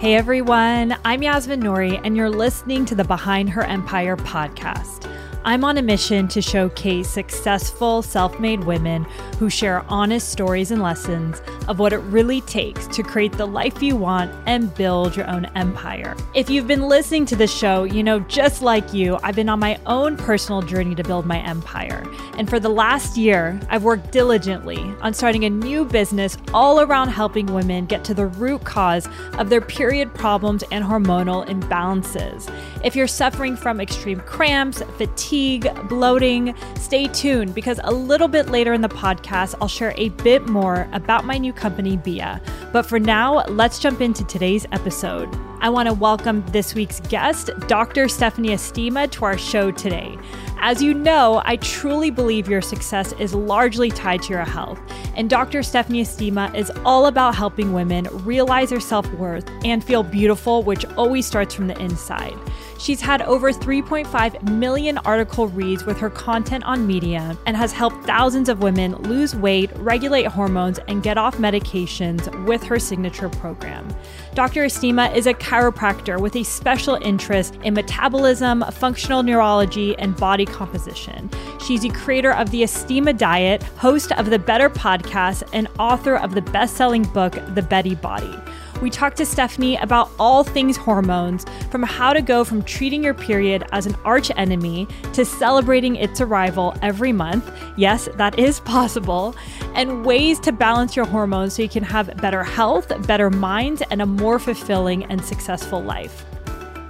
[0.00, 5.09] Hey everyone, I'm Yasmin Nouri, and you're listening to the Behind Her Empire podcast.
[5.42, 9.04] I'm on a mission to showcase successful self made women
[9.38, 13.82] who share honest stories and lessons of what it really takes to create the life
[13.82, 16.14] you want and build your own empire.
[16.34, 19.58] If you've been listening to the show, you know, just like you, I've been on
[19.60, 22.04] my own personal journey to build my empire.
[22.36, 27.08] And for the last year, I've worked diligently on starting a new business all around
[27.08, 32.52] helping women get to the root cause of their period problems and hormonal imbalances.
[32.84, 38.48] If you're suffering from extreme cramps, fatigue, fatigue, bloating, stay tuned because a little bit
[38.48, 42.42] later in the podcast, I'll share a bit more about my new company, Bia.
[42.72, 45.32] But for now, let's jump into today's episode.
[45.60, 48.08] I want to welcome this week's guest, Dr.
[48.08, 50.18] Stephanie Estima, to our show today.
[50.62, 54.80] As you know, I truly believe your success is largely tied to your health.
[55.14, 55.62] And Dr.
[55.62, 60.84] Stephanie Estima is all about helping women realize their self worth and feel beautiful, which
[60.96, 62.36] always starts from the inside.
[62.80, 68.06] She's had over 3.5 million article reads with her content on Medium and has helped
[68.06, 73.86] thousands of women lose weight, regulate hormones, and get off medications with her signature program.
[74.32, 74.64] Dr.
[74.64, 81.28] Estima is a chiropractor with a special interest in metabolism, functional neurology, and body composition.
[81.60, 86.34] She's the creator of the Estima Diet, host of the Better podcast, and author of
[86.34, 88.34] the best selling book, The Betty Body.
[88.80, 93.12] We talked to Stephanie about all things hormones, from how to go from treating your
[93.12, 97.52] period as an arch enemy to celebrating its arrival every month.
[97.76, 99.36] Yes, that is possible.
[99.74, 104.00] And ways to balance your hormones so you can have better health, better minds, and
[104.00, 106.24] a more fulfilling and successful life.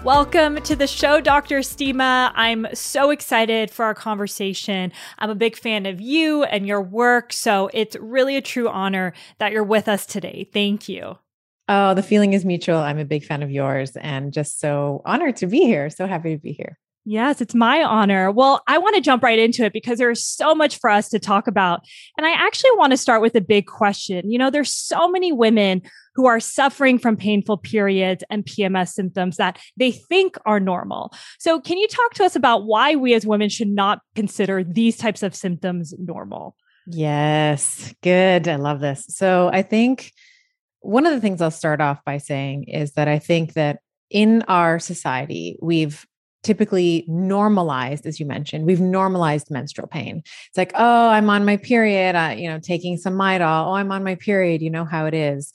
[0.04, 1.58] Welcome to the show, Dr.
[1.58, 2.30] Estima.
[2.36, 4.92] I'm so excited for our conversation.
[5.18, 9.12] I'm a big fan of you and your work, so it's really a true honor
[9.38, 10.48] that you're with us today.
[10.52, 11.18] Thank you.
[11.72, 12.78] Oh, the feeling is mutual.
[12.78, 15.88] I'm a big fan of yours and just so honored to be here.
[15.88, 16.76] So happy to be here.
[17.04, 18.32] Yes, it's my honor.
[18.32, 21.20] Well, I want to jump right into it because there's so much for us to
[21.20, 21.82] talk about.
[22.18, 24.32] And I actually want to start with a big question.
[24.32, 25.82] You know, there's so many women
[26.16, 31.14] who are suffering from painful periods and PMS symptoms that they think are normal.
[31.38, 34.96] So, can you talk to us about why we as women should not consider these
[34.96, 36.56] types of symptoms normal?
[36.88, 38.48] Yes, good.
[38.48, 39.06] I love this.
[39.08, 40.12] So, I think
[40.80, 43.80] one of the things I'll start off by saying is that I think that
[44.10, 46.06] in our society, we've
[46.42, 50.22] typically normalized, as you mentioned, we've normalized menstrual pain.
[50.24, 53.68] It's like, oh, I'm on my period, uh, you know, taking some Midol.
[53.68, 54.62] Oh, I'm on my period.
[54.62, 55.52] You know how it is.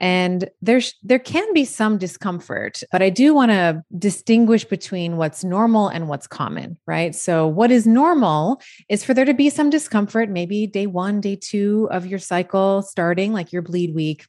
[0.00, 5.42] And there's there can be some discomfort, but I do want to distinguish between what's
[5.42, 7.16] normal and what's common, right?
[7.16, 11.34] So what is normal is for there to be some discomfort, maybe day 1, day
[11.34, 14.24] 2 of your cycle starting like your bleed week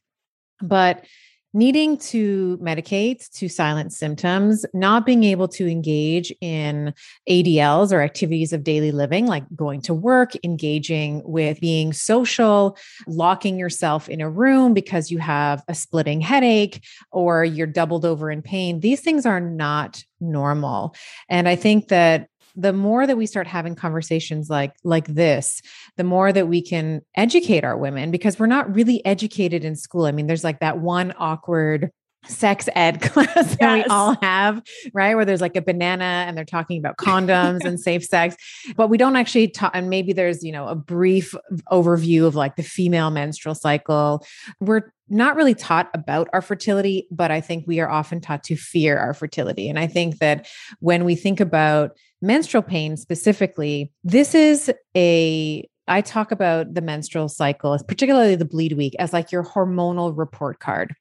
[0.62, 1.04] but
[1.52, 6.94] needing to medicate to silence symptoms, not being able to engage in
[7.28, 12.78] ADLs or activities of daily living, like going to work, engaging with being social,
[13.08, 18.30] locking yourself in a room because you have a splitting headache or you're doubled over
[18.30, 18.80] in pain.
[18.80, 20.94] These things are not normal.
[21.28, 25.62] And I think that the more that we start having conversations like like this
[25.96, 30.06] the more that we can educate our women because we're not really educated in school.
[30.06, 31.90] I mean there's like that one awkward
[32.26, 33.56] sex ed class yes.
[33.56, 35.14] that we all have, right?
[35.14, 38.36] Where there's like a banana and they're talking about condoms and safe sex,
[38.76, 39.72] but we don't actually talk.
[39.74, 41.34] And maybe there's, you know, a brief
[41.70, 44.24] overview of like the female menstrual cycle.
[44.60, 48.56] We're not really taught about our fertility, but I think we are often taught to
[48.56, 49.68] fear our fertility.
[49.68, 50.46] And I think that
[50.78, 57.28] when we think about menstrual pain specifically, this is a I talk about the menstrual
[57.28, 60.94] cycle, particularly the bleed week, as like your hormonal report card.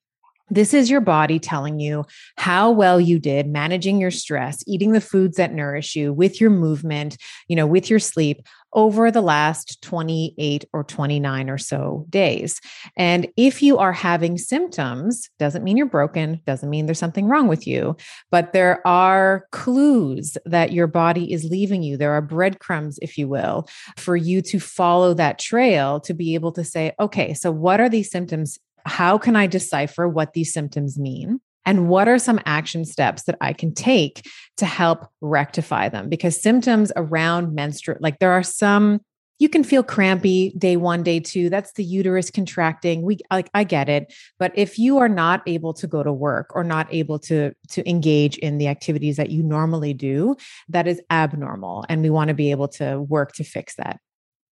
[0.49, 2.05] This is your body telling you
[2.37, 6.49] how well you did managing your stress, eating the foods that nourish you with your
[6.49, 7.17] movement,
[7.47, 8.41] you know, with your sleep
[8.73, 12.59] over the last 28 or 29 or so days.
[12.95, 17.47] And if you are having symptoms, doesn't mean you're broken, doesn't mean there's something wrong
[17.47, 17.95] with you,
[18.29, 21.97] but there are clues that your body is leaving you.
[21.97, 23.67] There are breadcrumbs, if you will,
[23.97, 27.89] for you to follow that trail to be able to say, okay, so what are
[27.89, 31.39] these symptoms how can I decipher what these symptoms mean?
[31.65, 34.25] And what are some action steps that I can take
[34.57, 36.09] to help rectify them?
[36.09, 39.01] Because symptoms around menstrual, like there are some,
[39.37, 41.49] you can feel crampy day one, day two.
[41.49, 43.03] That's the uterus contracting.
[43.03, 44.11] We like, I get it.
[44.39, 47.89] But if you are not able to go to work or not able to, to
[47.89, 50.35] engage in the activities that you normally do,
[50.69, 51.85] that is abnormal.
[51.87, 53.99] And we want to be able to work to fix that.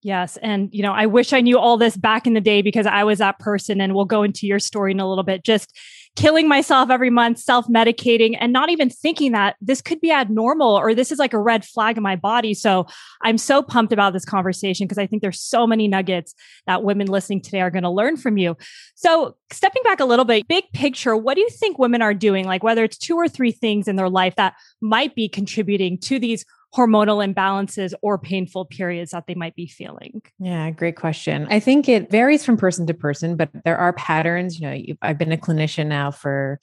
[0.07, 0.37] Yes.
[0.37, 3.03] And, you know, I wish I knew all this back in the day because I
[3.03, 3.81] was that person.
[3.81, 5.43] And we'll go into your story in a little bit.
[5.43, 5.77] Just
[6.15, 10.79] killing myself every month, self medicating, and not even thinking that this could be abnormal
[10.79, 12.53] or this is like a red flag in my body.
[12.53, 12.87] So
[13.21, 16.33] I'm so pumped about this conversation because I think there's so many nuggets
[16.67, 18.55] that women listening today are going to learn from you.
[18.95, 22.45] So, stepping back a little bit, big picture, what do you think women are doing?
[22.45, 26.17] Like, whether it's two or three things in their life that might be contributing to
[26.17, 30.21] these hormonal imbalances or painful periods that they might be feeling?
[30.39, 31.47] Yeah, great question.
[31.49, 34.59] I think it varies from person to person, but there are patterns.
[34.59, 36.59] You know, I've been a clinician now for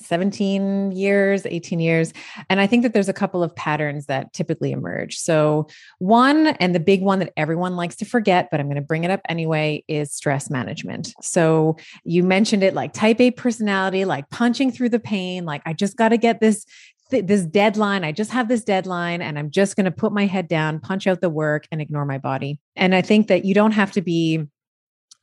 [0.00, 2.12] 17 years, 18 years.
[2.50, 5.16] And I think that there's a couple of patterns that typically emerge.
[5.16, 5.68] So,
[5.98, 9.04] one, and the big one that everyone likes to forget, but I'm going to bring
[9.04, 11.12] it up anyway, is stress management.
[11.22, 15.72] So, you mentioned it like type A personality, like punching through the pain, like I
[15.72, 16.66] just got to get this
[17.10, 18.04] this deadline.
[18.04, 21.06] I just have this deadline and I'm just going to put my head down, punch
[21.06, 22.58] out the work and ignore my body.
[22.76, 24.46] And I think that you don't have to be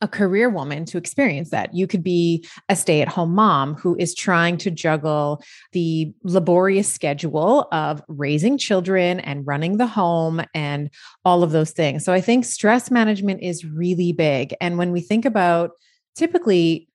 [0.00, 1.72] a career woman to experience that.
[1.74, 6.92] You could be a stay at home mom who is trying to juggle the laborious
[6.92, 10.90] schedule of raising children and running the home and
[11.24, 12.04] all of those things.
[12.04, 14.54] So I think stress management is really big.
[14.60, 15.70] And when we think about
[16.16, 16.88] typically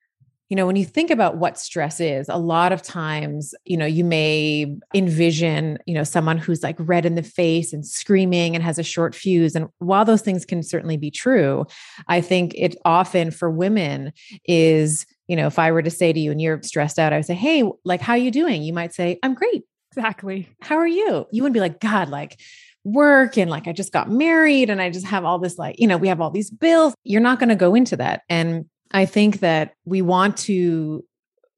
[0.49, 3.85] you know, when you think about what stress is, a lot of times, you know,
[3.85, 8.63] you may envision, you know, someone who's like red in the face and screaming and
[8.63, 9.55] has a short fuse.
[9.55, 11.65] And while those things can certainly be true,
[12.07, 14.13] I think it often for women
[14.45, 17.17] is, you know, if I were to say to you and you're stressed out, I
[17.17, 18.63] would say, Hey, like, how are you doing?
[18.63, 19.63] You might say, I'm great.
[19.91, 20.47] Exactly.
[20.61, 21.25] How are you?
[21.31, 22.39] You wouldn't be like, God, like,
[22.83, 25.87] work and like I just got married and I just have all this like, you
[25.87, 26.93] know, we have all these bills.
[27.03, 28.21] You're not going to go into that.
[28.29, 31.03] And I think that we want to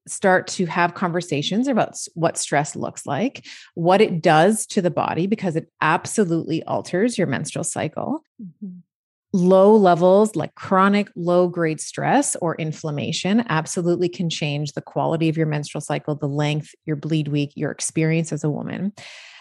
[0.06, 5.26] start to have conversations about what stress looks like, what it does to the body,
[5.26, 8.22] because it absolutely alters your menstrual cycle.
[8.42, 8.78] Mm-hmm.
[9.32, 15.36] Low levels, like chronic low grade stress or inflammation, absolutely can change the quality of
[15.36, 18.92] your menstrual cycle, the length, your bleed week, your experience as a woman.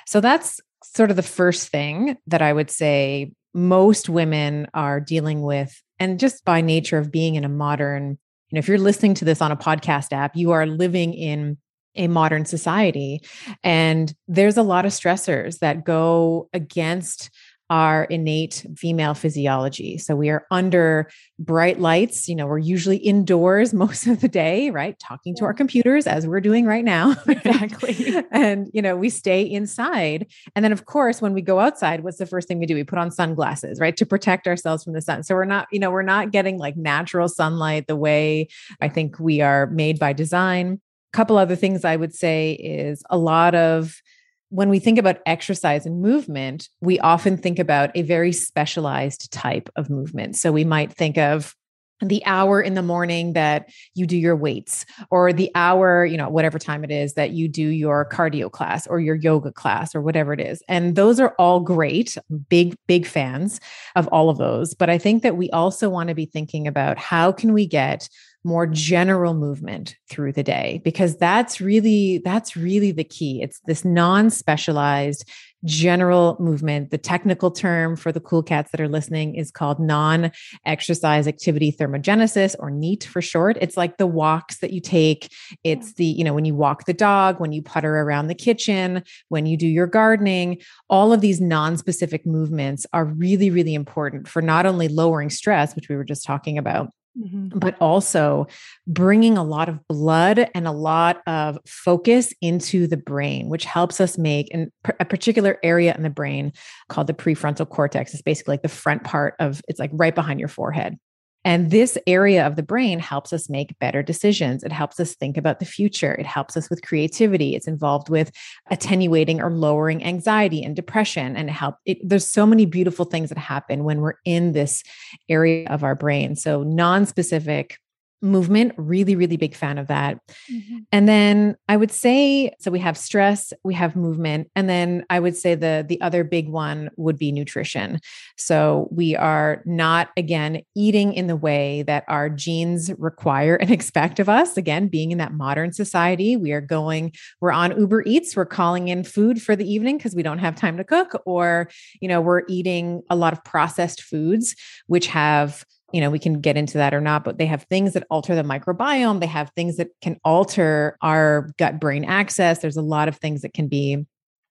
[0.05, 5.41] So that's sort of the first thing that I would say most women are dealing
[5.41, 8.17] with and just by nature of being in a modern
[8.49, 11.57] you know if you're listening to this on a podcast app you are living in
[11.95, 13.21] a modern society.
[13.63, 17.29] And there's a lot of stressors that go against
[17.69, 19.97] our innate female physiology.
[19.97, 22.27] So we are under bright lights.
[22.27, 24.97] You know, we're usually indoors most of the day, right?
[24.99, 27.15] Talking to our computers as we're doing right now.
[27.29, 28.15] Exactly.
[28.31, 30.27] and, you know, we stay inside.
[30.55, 32.75] And then, of course, when we go outside, what's the first thing we do?
[32.75, 33.95] We put on sunglasses, right?
[33.97, 35.23] To protect ourselves from the sun.
[35.23, 38.49] So we're not, you know, we're not getting like natural sunlight the way
[38.81, 40.81] I think we are made by design.
[41.13, 44.01] A couple other things I would say is a lot of
[44.49, 49.69] when we think about exercise and movement, we often think about a very specialized type
[49.75, 50.35] of movement.
[50.35, 51.55] So we might think of
[52.01, 56.29] the hour in the morning that you do your weights or the hour, you know,
[56.29, 60.01] whatever time it is that you do your cardio class or your yoga class or
[60.01, 60.63] whatever it is.
[60.67, 62.17] And those are all great.
[62.49, 63.59] Big big fans
[63.95, 66.97] of all of those, but I think that we also want to be thinking about
[66.97, 68.07] how can we get
[68.43, 73.41] more general movement through the day because that's really that's really the key.
[73.41, 75.29] It's this non-specialized
[75.65, 76.89] general movement.
[76.89, 82.55] The technical term for the cool cats that are listening is called non-exercise activity thermogenesis
[82.59, 83.57] or neat for short.
[83.59, 85.29] It's like the walks that you take.
[85.65, 89.03] It's the you know when you walk the dog when you putter around the kitchen
[89.27, 90.61] when you do your gardening.
[90.89, 95.89] All of these non-specific movements are really really important for not only lowering stress which
[95.89, 96.89] we were just talking about
[97.19, 97.59] Mm-hmm.
[97.59, 98.47] but also
[98.87, 103.99] bringing a lot of blood and a lot of focus into the brain, which helps
[103.99, 104.55] us make
[105.01, 106.53] a particular area in the brain
[106.87, 108.13] called the prefrontal cortex.
[108.13, 110.97] It's basically like the front part of it's like right behind your forehead.
[111.45, 114.63] And this area of the brain helps us make better decisions.
[114.63, 116.13] It helps us think about the future.
[116.13, 117.55] It helps us with creativity.
[117.55, 118.31] It's involved with
[118.69, 121.75] attenuating or lowering anxiety and depression and help.
[121.85, 124.83] It, there's so many beautiful things that happen when we're in this
[125.29, 126.35] area of our brain.
[126.35, 127.77] So non-specific
[128.21, 130.19] movement really really big fan of that.
[130.51, 130.77] Mm-hmm.
[130.91, 135.19] and then i would say so we have stress we have movement and then i
[135.19, 137.99] would say the the other big one would be nutrition.
[138.37, 144.19] So we are not again eating in the way that our genes require and expect
[144.19, 144.57] of us.
[144.57, 148.87] Again being in that modern society we are going we're on uber eats we're calling
[148.87, 151.69] in food for the evening because we don't have time to cook or
[152.01, 154.55] you know we're eating a lot of processed foods
[154.87, 157.93] which have you know, we can get into that or not, but they have things
[157.93, 159.19] that alter the microbiome.
[159.19, 162.59] They have things that can alter our gut brain axis.
[162.59, 164.05] There's a lot of things that can be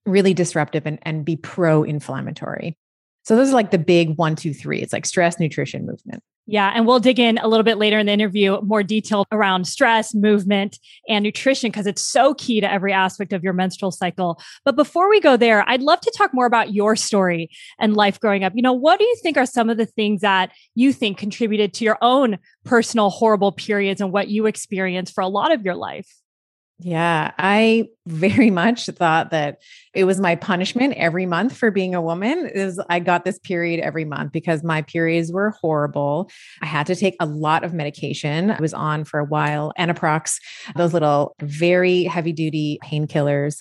[0.05, 2.77] really disruptive and, and be pro inflammatory.
[3.25, 4.81] So those are like the big one, two, three.
[4.81, 6.23] It's like stress, nutrition, movement.
[6.51, 9.67] Yeah, and we'll dig in a little bit later in the interview, more detail around
[9.67, 14.41] stress, movement, and nutrition, because it's so key to every aspect of your menstrual cycle.
[14.65, 18.19] But before we go there, I'd love to talk more about your story and life
[18.19, 18.55] growing up.
[18.57, 21.75] You know, what do you think are some of the things that you think contributed
[21.75, 25.75] to your own personal horrible periods and what you experienced for a lot of your
[25.75, 26.09] life?
[26.81, 29.59] Yeah, I very much thought that
[29.95, 33.81] it was my punishment every month for being a woman is I got this period
[33.81, 36.31] every month because my periods were horrible.
[36.63, 38.51] I had to take a lot of medication.
[38.51, 40.37] I was on for a while, Anaprox,
[40.77, 43.61] those little very heavy duty painkillers.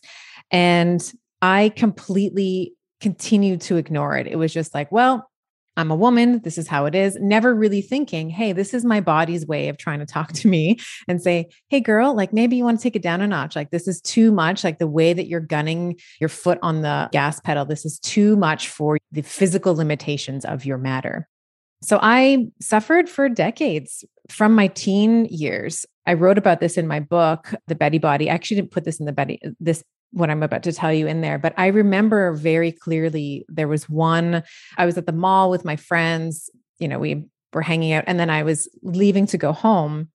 [0.51, 1.01] And
[1.41, 4.27] I completely continued to ignore it.
[4.27, 5.29] It was just like, well,
[5.77, 6.41] I'm a woman.
[6.43, 7.15] This is how it is.
[7.21, 10.79] Never really thinking, hey, this is my body's way of trying to talk to me
[11.07, 13.55] and say, hey, girl, like maybe you want to take it down a notch.
[13.55, 14.63] Like this is too much.
[14.63, 18.35] Like the way that you're gunning your foot on the gas pedal, this is too
[18.35, 21.29] much for the physical limitations of your matter.
[21.81, 25.85] So I suffered for decades from my teen years.
[26.05, 28.29] I wrote about this in my book, The Betty Body.
[28.29, 31.05] I actually didn't put this in the Betty this what I'm about to tell you
[31.05, 31.37] in there.
[31.37, 34.43] But I remember very clearly there was one,
[34.77, 38.19] I was at the mall with my friends, you know, we were hanging out, and
[38.19, 40.09] then I was leaving to go home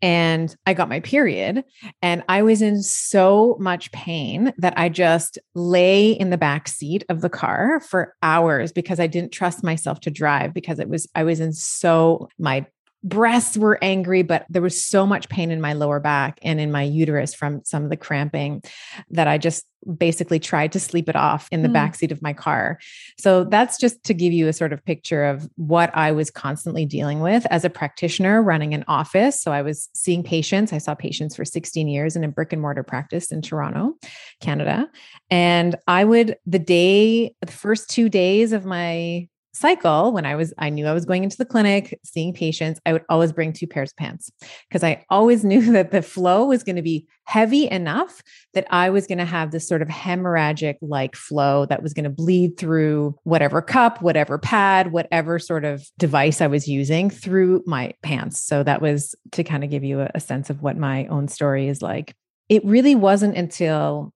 [0.00, 1.64] and I got my period
[2.02, 7.04] and I was in so much pain that I just lay in the back seat
[7.08, 11.08] of the car for hours because I didn't trust myself to drive because it was
[11.14, 12.66] I was in so my
[13.04, 16.72] breasts were angry, but there was so much pain in my lower back and in
[16.72, 18.62] my uterus from some of the cramping
[19.10, 19.64] that I just
[19.96, 21.74] basically tried to sleep it off in the mm.
[21.74, 22.78] backseat of my car.
[23.16, 26.84] So that's just to give you a sort of picture of what I was constantly
[26.84, 29.40] dealing with as a practitioner running an office.
[29.40, 30.72] So I was seeing patients.
[30.72, 33.94] I saw patients for 16 years in a brick and mortar practice in Toronto,
[34.40, 34.90] Canada.
[35.30, 40.54] And I would, the day, the first two days of my cycle when i was
[40.58, 43.66] i knew i was going into the clinic seeing patients i would always bring two
[43.66, 44.30] pairs of pants
[44.68, 48.22] because i always knew that the flow was going to be heavy enough
[48.54, 52.04] that i was going to have this sort of hemorrhagic like flow that was going
[52.04, 57.62] to bleed through whatever cup whatever pad whatever sort of device i was using through
[57.66, 61.06] my pants so that was to kind of give you a, sense of what my
[61.06, 62.14] own story is like
[62.48, 64.12] it really wasn't until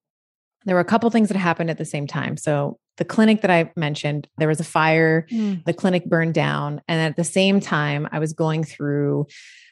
[0.65, 2.37] there were a couple things that happened at the same time.
[2.37, 5.65] So the clinic that I mentioned, there was a fire, mm.
[5.65, 6.83] the clinic burned down.
[6.89, 9.27] And at the same time, I was going through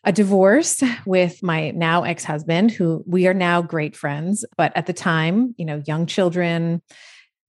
[0.05, 4.45] a divorce with my now ex husband, who we are now great friends.
[4.57, 6.81] But at the time, you know, young children,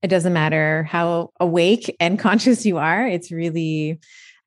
[0.01, 3.99] it doesn't matter how awake and conscious you are, it's really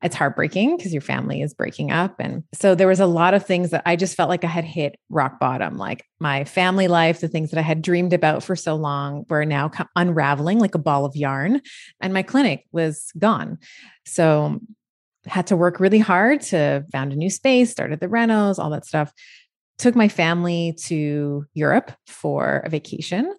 [0.05, 2.17] it's heartbreaking because your family is breaking up.
[2.21, 4.65] And so there was a lot of things that I just felt like I had
[4.65, 5.79] hit rock bottom.
[5.79, 9.47] Like my family life, the things that I had dreamed about for so long were
[9.47, 11.63] now unraveling like a ball of yarn.
[12.03, 13.59] And my clinic was gone.
[14.05, 14.61] So
[15.25, 18.85] had to work really hard to found a new space, started the renos, all that
[18.85, 19.11] stuff
[19.79, 23.35] took my family to Europe for a vacation.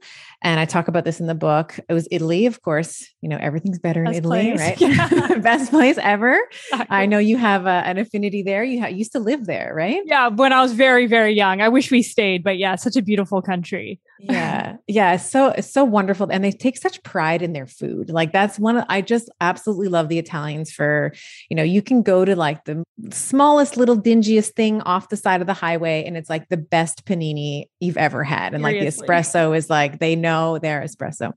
[0.46, 1.80] And I talk about this in the book.
[1.90, 3.04] It was Italy, of course.
[3.22, 4.60] You know, everything's better Best in Italy, place.
[4.60, 4.80] right?
[4.86, 5.38] Yeah.
[5.40, 6.40] Best place ever.
[6.72, 6.96] Exactly.
[6.96, 8.64] I know you have a, an affinity there.
[8.64, 10.02] You ha- used to live there, right?
[10.06, 11.62] Yeah, when I was very, very young.
[11.62, 14.00] I wish we stayed, but yeah, such a beautiful country.
[14.20, 14.76] yeah.
[14.88, 15.18] Yeah.
[15.18, 16.28] So, it's so wonderful.
[16.32, 18.12] And they take such pride in their food.
[18.12, 21.12] Like, that's one of, I just absolutely love the Italians for,
[21.50, 25.42] you know, you can go to like the smallest little dingiest thing off the side
[25.42, 28.54] of the highway and it's like the best panini you've ever had.
[28.54, 29.08] And Seriously.
[29.08, 31.34] like the espresso is like, they know their espresso.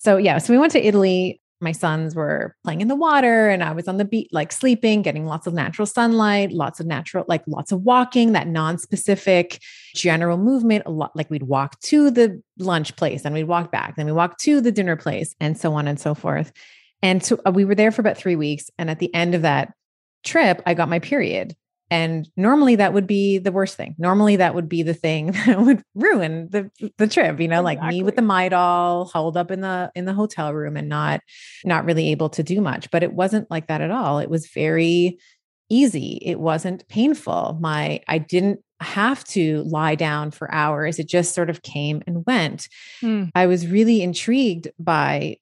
[0.00, 0.38] So, yeah.
[0.38, 3.88] So we went to Italy my sons were playing in the water and I was
[3.88, 7.72] on the beach, like sleeping, getting lots of natural sunlight, lots of natural, like lots
[7.72, 9.60] of walking, that non-specific
[9.94, 10.84] general movement.
[10.86, 14.12] A lot like we'd walk to the lunch place and we'd walk back, then we
[14.12, 16.52] walk to the dinner place and so on and so forth.
[17.02, 18.70] And so uh, we were there for about three weeks.
[18.78, 19.72] And at the end of that
[20.24, 21.54] trip, I got my period.
[21.90, 23.94] And normally that would be the worst thing.
[23.96, 27.86] Normally that would be the thing that would ruin the the trip, you know, exactly.
[27.86, 31.20] like me with the Midol holed up in the in the hotel room and not
[31.64, 32.90] not really able to do much.
[32.90, 34.18] But it wasn't like that at all.
[34.18, 35.18] It was very
[35.68, 36.18] easy.
[36.22, 37.58] It wasn't painful.
[37.60, 40.98] My I didn't have to lie down for hours.
[40.98, 42.68] It just sort of came and went.
[43.00, 43.24] Hmm.
[43.34, 45.38] I was really intrigued by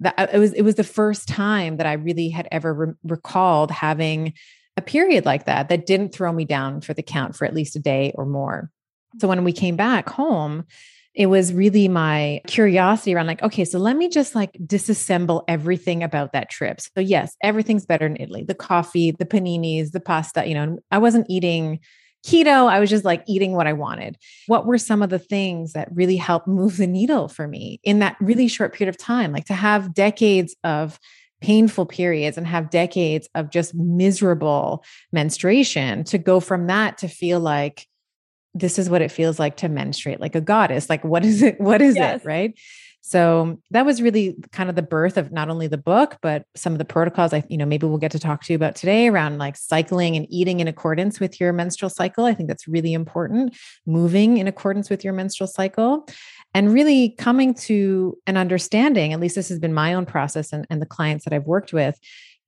[0.00, 3.70] that it was it was the first time that I really had ever re- recalled
[3.70, 4.34] having
[4.80, 7.76] a period like that that didn't throw me down for the count for at least
[7.76, 8.70] a day or more.
[9.18, 10.64] So when we came back home,
[11.14, 16.02] it was really my curiosity around like, okay, so let me just like disassemble everything
[16.02, 16.80] about that trip.
[16.80, 20.46] So, yes, everything's better in Italy the coffee, the paninis, the pasta.
[20.46, 21.80] You know, I wasn't eating
[22.24, 22.70] keto.
[22.70, 24.16] I was just like eating what I wanted.
[24.46, 27.98] What were some of the things that really helped move the needle for me in
[28.00, 29.32] that really short period of time?
[29.32, 31.00] Like to have decades of
[31.40, 37.40] painful periods and have decades of just miserable menstruation to go from that to feel
[37.40, 37.86] like
[38.54, 41.60] this is what it feels like to menstruate like a goddess like what is it
[41.60, 42.20] what is yes.
[42.20, 42.58] it right
[43.02, 46.72] so that was really kind of the birth of not only the book, but some
[46.72, 49.08] of the protocols I, you know, maybe we'll get to talk to you about today
[49.08, 52.26] around like cycling and eating in accordance with your menstrual cycle.
[52.26, 53.56] I think that's really important,
[53.86, 56.06] moving in accordance with your menstrual cycle
[56.54, 60.66] and really coming to an understanding, at least this has been my own process and,
[60.70, 61.98] and the clients that I've worked with,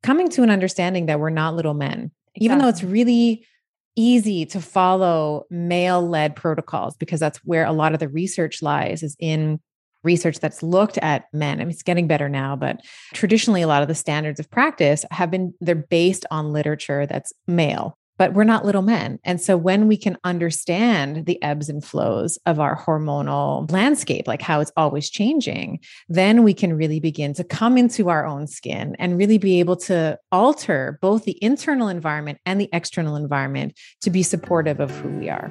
[0.02, 2.44] coming to an understanding that we're not little men, exactly.
[2.44, 3.46] even though it's really
[3.94, 9.02] easy to follow male led protocols because that's where a lot of the research lies
[9.02, 9.60] is in
[10.02, 11.60] research that's looked at men.
[11.60, 12.80] I mean, it's getting better now, but
[13.12, 17.32] traditionally, a lot of the standards of practice have been, they're based on literature that's
[17.46, 17.96] male.
[18.18, 19.18] But we're not little men.
[19.24, 24.42] And so when we can understand the ebbs and flows of our hormonal landscape, like
[24.42, 28.94] how it's always changing, then we can really begin to come into our own skin
[28.98, 34.10] and really be able to alter both the internal environment and the external environment to
[34.10, 35.50] be supportive of who we are.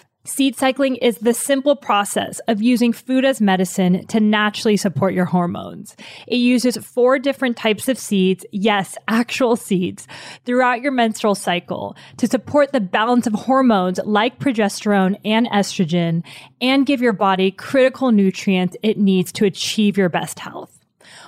[0.23, 5.25] Seed cycling is the simple process of using food as medicine to naturally support your
[5.25, 5.95] hormones.
[6.27, 10.07] It uses four different types of seeds, yes, actual seeds,
[10.45, 16.23] throughout your menstrual cycle to support the balance of hormones like progesterone and estrogen
[16.61, 20.80] and give your body critical nutrients it needs to achieve your best health.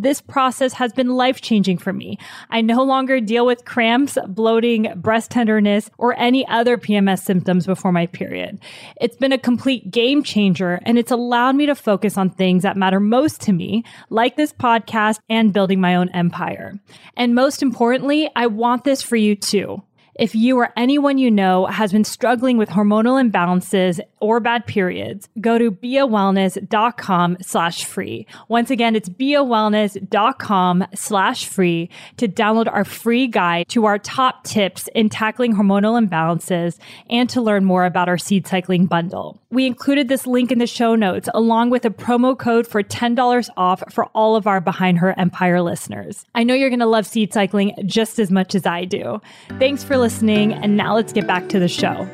[0.00, 2.18] This process has been life changing for me.
[2.50, 7.90] I no longer deal with cramps, bloating, breast tenderness, or any other PMS symptoms before
[7.90, 8.60] my period.
[9.00, 12.76] It's been a complete game changer and it's allowed me to focus on things that
[12.76, 16.78] matter most to me, like this podcast and building my own empire.
[17.16, 19.82] And most importantly, I want this for you too.
[20.18, 25.28] If you or anyone you know has been struggling with hormonal imbalances or bad periods,
[25.40, 28.26] go to biawellness.com slash free.
[28.48, 34.88] Once again, it's biawellness.com slash free to download our free guide to our top tips
[34.94, 36.78] in tackling hormonal imbalances
[37.10, 39.40] and to learn more about our seed cycling bundle.
[39.50, 43.48] We included this link in the show notes along with a promo code for $10
[43.56, 46.24] off for all of our Behind Her Empire listeners.
[46.34, 49.20] I know you're going to love seed cycling just as much as I do.
[49.58, 50.52] Thanks for listening.
[50.52, 52.06] And now let's get back to the show.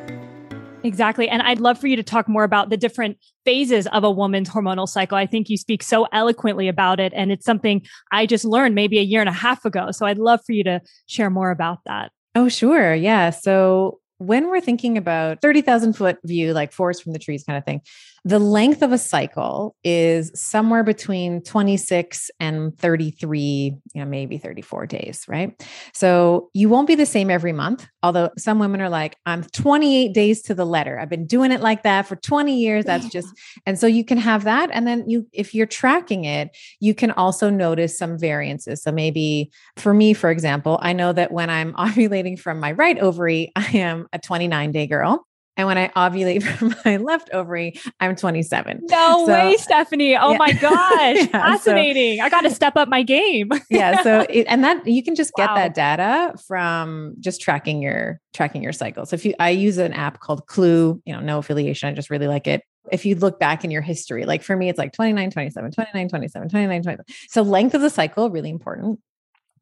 [0.85, 1.27] Exactly.
[1.27, 4.49] And I'd love for you to talk more about the different phases of a woman's
[4.49, 5.17] hormonal cycle.
[5.17, 7.11] I think you speak so eloquently about it.
[7.15, 9.89] And it's something I just learned maybe a year and a half ago.
[9.91, 12.11] So I'd love for you to share more about that.
[12.35, 12.93] Oh, sure.
[12.93, 13.31] Yeah.
[13.31, 17.65] So when we're thinking about 30,000 foot view, like forest from the trees kind of
[17.65, 17.81] thing,
[18.25, 24.87] the length of a cycle is somewhere between 26 and 33, you know, maybe 34
[24.87, 25.63] days, right?
[25.93, 27.87] So you won't be the same every month.
[28.01, 30.99] Although some women are like, I'm 28 days to the letter.
[30.99, 32.85] I've been doing it like that for 20 years.
[32.85, 33.27] That's just,
[33.67, 34.71] and so you can have that.
[34.73, 38.81] And then you, if you're tracking it, you can also notice some variances.
[38.81, 42.97] So maybe for me, for example, I know that when I'm ovulating from my right
[42.97, 45.27] ovary, I am a 29 day girl.
[45.57, 48.81] And when I ovulate from my left ovary, I'm 27.
[48.83, 50.15] No so, way, Stephanie.
[50.15, 50.37] Oh yeah.
[50.37, 51.17] my gosh.
[51.17, 52.19] yeah, Fascinating.
[52.19, 53.49] So, I got to step up my game.
[53.69, 54.03] yeah.
[54.03, 55.55] So, it, and that you can just get wow.
[55.55, 59.09] that data from just tracking your, tracking your cycles.
[59.09, 61.89] So if you, I use an app called Clue, you know, no affiliation.
[61.89, 62.63] I just really like it.
[62.91, 66.09] If you look back in your history, like for me, it's like 29, 27, 29,
[66.09, 67.05] 27, 29, 27.
[67.29, 68.99] So length of the cycle, really important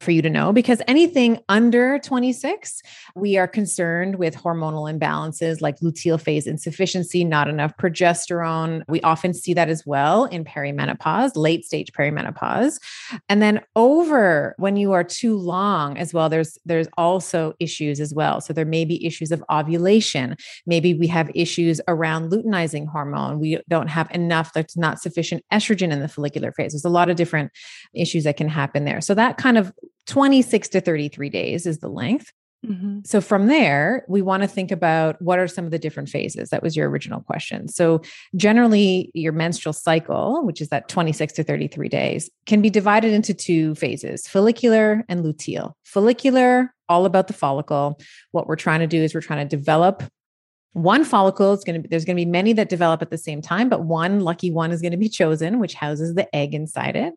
[0.04, 2.82] for you to know because anything under 26,
[3.16, 8.84] we are concerned with hormonal imbalances like luteal phase insufficiency, not enough progesterone.
[8.88, 12.80] We often see that as well in perimenopause, late stage perimenopause.
[13.30, 18.14] And then over when you are too long as well, there's there's also issues as
[18.14, 18.42] well.
[18.42, 20.36] So there may be issues of ovulation.
[20.66, 23.40] Maybe we have issues around luteinizing hormone.
[23.40, 26.74] We don't have enough, there's not sufficient estrogen in the follicular phase.
[26.74, 27.52] There's a lot of different
[27.94, 29.02] issues that can happen there.
[29.02, 29.72] So that kind of
[30.08, 32.32] 26 to 33 days is the length.
[32.66, 33.00] Mm-hmm.
[33.04, 36.50] So from there, we want to think about what are some of the different phases.
[36.50, 37.68] That was your original question.
[37.68, 38.02] So
[38.36, 43.34] generally, your menstrual cycle, which is that 26 to 33 days, can be divided into
[43.34, 45.74] two phases follicular and luteal.
[45.84, 48.00] Follicular, all about the follicle.
[48.32, 50.04] What we're trying to do is we're trying to develop
[50.74, 53.18] one follicle is going to be there's going to be many that develop at the
[53.18, 56.54] same time but one lucky one is going to be chosen which houses the egg
[56.54, 57.14] inside it.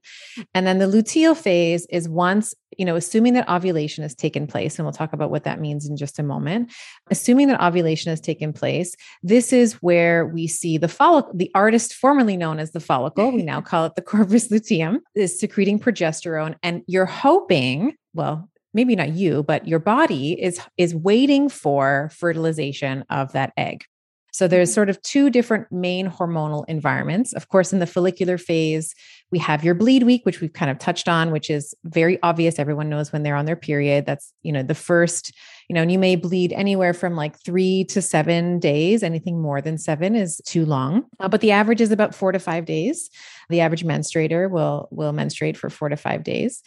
[0.54, 4.78] And then the luteal phase is once you know assuming that ovulation has taken place
[4.78, 6.72] and we'll talk about what that means in just a moment.
[7.10, 11.94] Assuming that ovulation has taken place this is where we see the follicle the artist
[11.94, 16.54] formerly known as the follicle we now call it the corpus luteum is secreting progesterone
[16.62, 23.04] and you're hoping well maybe not you, but your body is is waiting for fertilization
[23.10, 23.84] of that egg.
[24.32, 24.74] So there's mm-hmm.
[24.74, 27.32] sort of two different main hormonal environments.
[27.32, 28.94] Of course, in the follicular phase,
[29.32, 32.58] we have your bleed week, which we've kind of touched on, which is very obvious.
[32.58, 34.04] Everyone knows when they're on their period.
[34.04, 35.32] That's, you know, the first,
[35.70, 39.02] you know, and you may bleed anywhere from like three to seven days.
[39.02, 41.04] Anything more than seven is too long.
[41.18, 43.08] Uh, but the average is about four to five days.
[43.48, 46.62] The average menstruator will will menstruate for four to five days.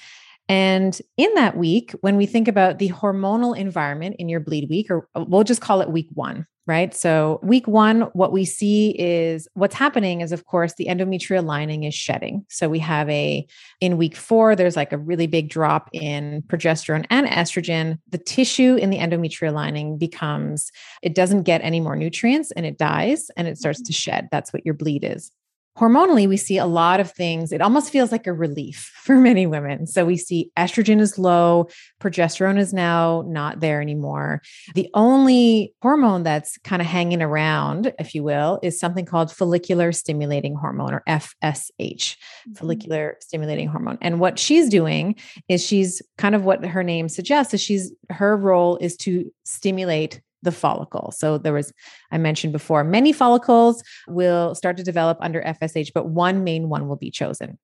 [0.49, 4.89] And in that week, when we think about the hormonal environment in your bleed week,
[4.89, 6.91] or uh, we'll just call it week one, right?
[6.91, 11.83] So, week one, what we see is what's happening is, of course, the endometrial lining
[11.83, 12.47] is shedding.
[12.49, 13.45] So, we have a,
[13.79, 17.99] in week four, there's like a really big drop in progesterone and estrogen.
[18.09, 20.71] The tissue in the endometrial lining becomes,
[21.03, 24.29] it doesn't get any more nutrients and it dies and it starts to shed.
[24.31, 25.31] That's what your bleed is
[25.79, 27.51] hormonally, we see a lot of things.
[27.51, 29.87] It almost feels like a relief for many women.
[29.87, 31.69] So we see estrogen is low,
[32.01, 34.41] progesterone is now not there anymore.
[34.75, 39.91] The only hormone that's kind of hanging around, if you will, is something called follicular
[39.91, 41.31] stimulating hormone or FSH,
[41.79, 42.53] mm-hmm.
[42.53, 43.97] follicular stimulating hormone.
[44.01, 45.15] And what she's doing
[45.47, 50.21] is she's kind of what her name suggests is she's her role is to stimulate
[50.41, 51.13] the follicle.
[51.15, 51.73] So there was,
[52.12, 56.88] I mentioned before, many follicles will start to develop under FSH, but one main one
[56.88, 57.58] will be chosen.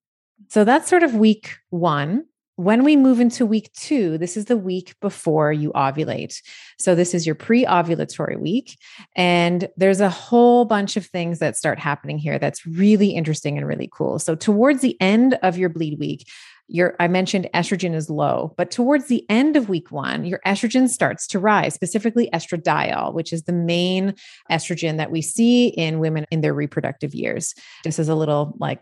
[0.50, 2.26] So that's sort of week one.
[2.58, 6.42] When we move into week two, this is the week before you ovulate.
[6.80, 8.78] So, this is your pre ovulatory week.
[9.14, 13.68] And there's a whole bunch of things that start happening here that's really interesting and
[13.68, 14.20] really cool.
[14.20, 16.30] So, towards the end of your bleed week,
[16.67, 20.89] your I mentioned estrogen is low, but towards the end of week 1, your estrogen
[20.89, 24.15] starts to rise, specifically estradiol, which is the main
[24.49, 27.54] estrogen that we see in women in their reproductive years.
[27.84, 28.82] Just as a little like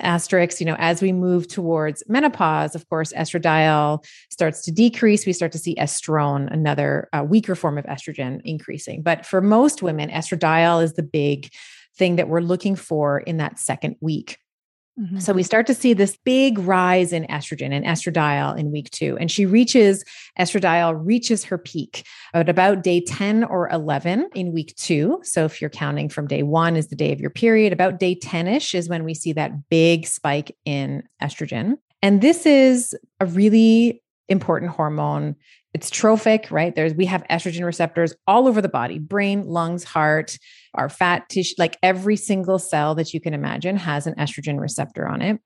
[0.00, 5.24] asterisk, you know, as we move towards menopause, of course, estradiol starts to decrease.
[5.24, 9.02] We start to see estrone, another uh, weaker form of estrogen, increasing.
[9.02, 11.50] But for most women, estradiol is the big
[11.96, 14.38] thing that we're looking for in that second week.
[15.00, 15.20] Mm-hmm.
[15.20, 19.16] So we start to see this big rise in estrogen and estradiol in week two.
[19.18, 20.04] And she reaches,
[20.38, 25.18] estradiol reaches her peak at about day 10 or 11 in week two.
[25.22, 28.14] So if you're counting from day one is the day of your period, about day
[28.14, 31.76] 10 ish is when we see that big spike in estrogen.
[32.02, 35.36] And this is a really important hormone
[35.74, 36.74] it's trophic, right?
[36.74, 40.38] There's we have estrogen receptors all over the body, brain, lungs, heart,
[40.74, 45.08] our fat tissue, like every single cell that you can imagine has an estrogen receptor
[45.08, 45.40] on it.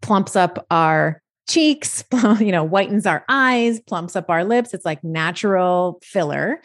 [0.00, 2.04] Plumps up our cheeks,
[2.40, 4.72] you know, whitens our eyes, plumps up our lips.
[4.72, 6.60] It's like natural filler.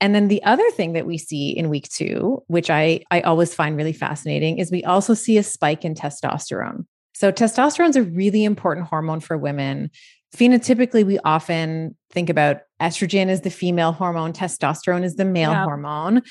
[0.00, 3.54] And then the other thing that we see in week 2, which I I always
[3.54, 6.84] find really fascinating, is we also see a spike in testosterone.
[7.14, 9.90] So testosterone is a really important hormone for women.
[10.34, 15.64] Phenotypically, we often think about estrogen as the female hormone, testosterone is the male yeah.
[15.64, 16.22] hormone.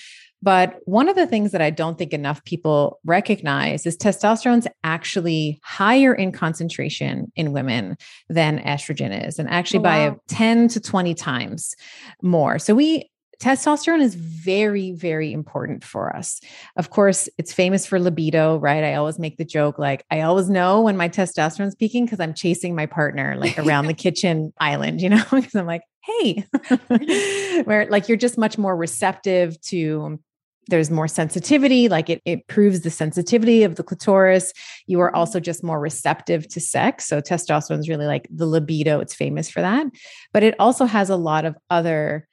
[0.42, 5.60] But one of the things that I don't think enough people recognize is testosterone's actually
[5.64, 7.98] higher in concentration in women
[8.30, 10.10] than estrogen is, and actually oh, wow.
[10.12, 11.74] by 10 to 20 times
[12.22, 12.60] more.
[12.60, 13.10] So we
[13.42, 16.40] testosterone is very very important for us.
[16.78, 18.84] Of course it's famous for libido right?
[18.84, 22.34] I always make the joke like i always know when my testosterone's peaking because i'm
[22.34, 25.24] chasing my partner like around the kitchen island you know?
[25.32, 26.46] Because i'm like hey.
[27.64, 30.20] Where like you're just much more receptive to
[30.68, 34.52] there's more sensitivity like it, it proves the sensitivity of the clitoris.
[34.88, 35.18] You are mm-hmm.
[35.18, 39.50] also just more receptive to sex so testosterone is really like the libido it's famous
[39.50, 39.88] for that.
[40.34, 42.28] But it also has a lot of other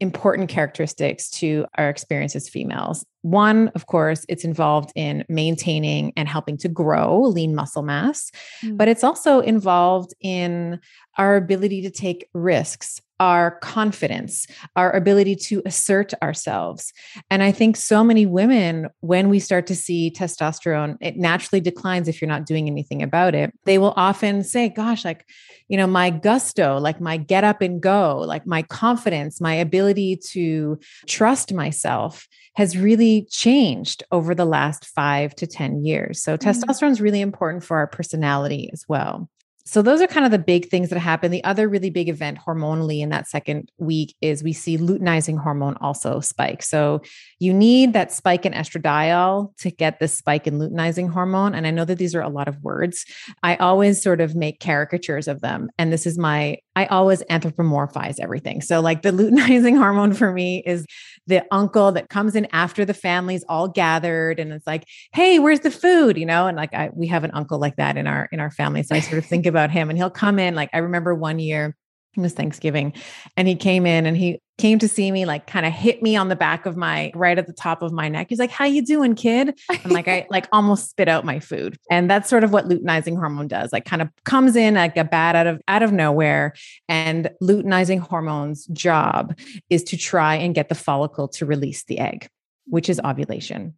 [0.00, 3.04] important characteristics to our experience as females.
[3.24, 8.30] One, of course, it's involved in maintaining and helping to grow lean muscle mass,
[8.62, 8.76] mm.
[8.76, 10.78] but it's also involved in
[11.16, 16.92] our ability to take risks, our confidence, our ability to assert ourselves.
[17.30, 22.08] And I think so many women, when we start to see testosterone, it naturally declines
[22.08, 23.54] if you're not doing anything about it.
[23.64, 25.26] They will often say, Gosh, like,
[25.68, 30.18] you know, my gusto, like my get up and go, like my confidence, my ability
[30.32, 36.22] to trust myself has really changed over the last five to 10 years.
[36.22, 36.48] So, mm-hmm.
[36.48, 39.28] testosterone is really important for our personality as well
[39.66, 41.30] so those are kind of the big things that happen.
[41.30, 45.78] The other really big event hormonally in that second week is we see luteinizing hormone
[45.80, 46.62] also spike.
[46.62, 47.00] So
[47.38, 51.54] you need that spike in estradiol to get the spike in luteinizing hormone.
[51.54, 53.06] And I know that these are a lot of words.
[53.42, 55.70] I always sort of make caricatures of them.
[55.78, 58.60] And this is my, I always anthropomorphize everything.
[58.60, 60.84] So like the luteinizing hormone for me is
[61.26, 65.60] the uncle that comes in after the family's all gathered and it's like, hey, where's
[65.60, 66.16] the food?
[66.16, 68.50] You know, and like I we have an uncle like that in our in our
[68.50, 68.82] family.
[68.82, 70.54] So I sort of think about him and he'll come in.
[70.54, 71.76] Like I remember one year
[72.16, 72.92] it was Thanksgiving
[73.36, 76.16] and he came in and he came to see me like kind of hit me
[76.16, 78.26] on the back of my right at the top of my neck.
[78.28, 79.58] He's like how you doing kid?
[79.68, 81.76] And like i like almost spit out my food.
[81.90, 83.72] And that's sort of what luteinizing hormone does.
[83.72, 86.54] Like kind of comes in like a bat out of out of nowhere.
[86.88, 89.36] And luteinizing hormone's job
[89.70, 92.28] is to try and get the follicle to release the egg
[92.66, 93.74] which is ovulation.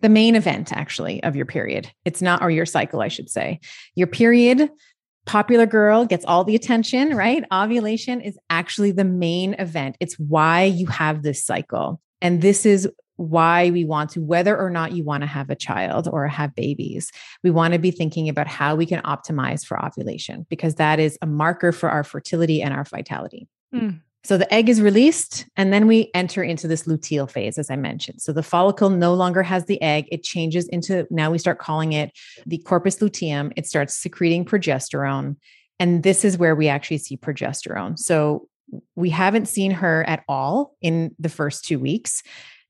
[0.00, 1.90] The main event actually of your period.
[2.04, 3.60] It's not or your cycle i should say.
[3.94, 4.70] Your period
[5.28, 7.44] popular girl gets all the attention, right?
[7.52, 9.96] Ovulation is actually the main event.
[10.00, 12.00] It's why you have this cycle.
[12.22, 15.54] And this is why we want to, whether or not you want to have a
[15.54, 17.12] child or have babies,
[17.44, 21.18] we want to be thinking about how we can optimize for ovulation because that is
[21.20, 23.48] a marker for our fertility and our vitality.
[23.74, 24.00] Mm.
[24.24, 27.76] So the egg is released, and then we enter into this luteal phase, as I
[27.76, 28.20] mentioned.
[28.20, 30.06] So the follicle no longer has the egg.
[30.10, 32.10] It changes into now we start calling it
[32.44, 33.52] the corpus luteum.
[33.56, 35.36] It starts secreting progesterone.
[35.78, 37.98] And this is where we actually see progesterone.
[37.98, 38.48] So
[38.96, 42.22] we haven't seen her at all in the first two weeks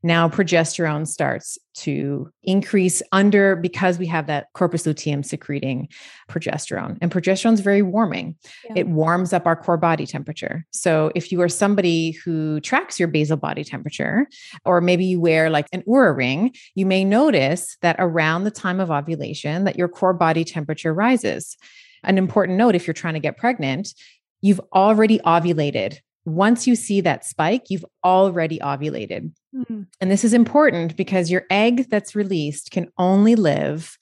[0.03, 5.89] now progesterone starts to increase under because we have that corpus luteum secreting
[6.29, 6.99] progesterone.
[7.01, 8.37] And progesterone is very warming.
[8.65, 8.75] Yeah.
[8.77, 10.65] it warms up our core body temperature.
[10.71, 14.29] So if you are somebody who tracks your basal body temperature
[14.65, 18.81] or maybe you wear like an Oura ring you may notice that around the time
[18.81, 21.57] of ovulation that your core body temperature rises.
[22.05, 23.95] An important note if you're trying to get pregnant
[24.41, 29.33] you've already ovulated once you see that spike, you've already ovulated.
[29.55, 29.83] Mm-hmm.
[30.01, 33.97] And this is important because your egg that's released can only live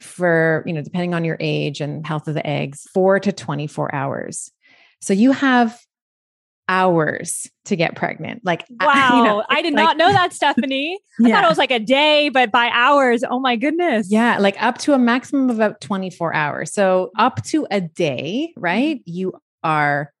[0.00, 3.94] for, you know, depending on your age and health of the eggs, four to 24
[3.94, 4.50] hours.
[5.00, 5.78] So you have
[6.68, 8.42] hours to get pregnant.
[8.44, 10.98] Like, wow, you know, I did like, not know that, Stephanie.
[11.20, 11.34] I yeah.
[11.34, 14.10] thought it was like a day, but by hours, oh my goodness.
[14.10, 16.72] Yeah, like up to a maximum of about 24 hours.
[16.72, 19.02] So, up to a day, right?
[19.04, 20.12] You are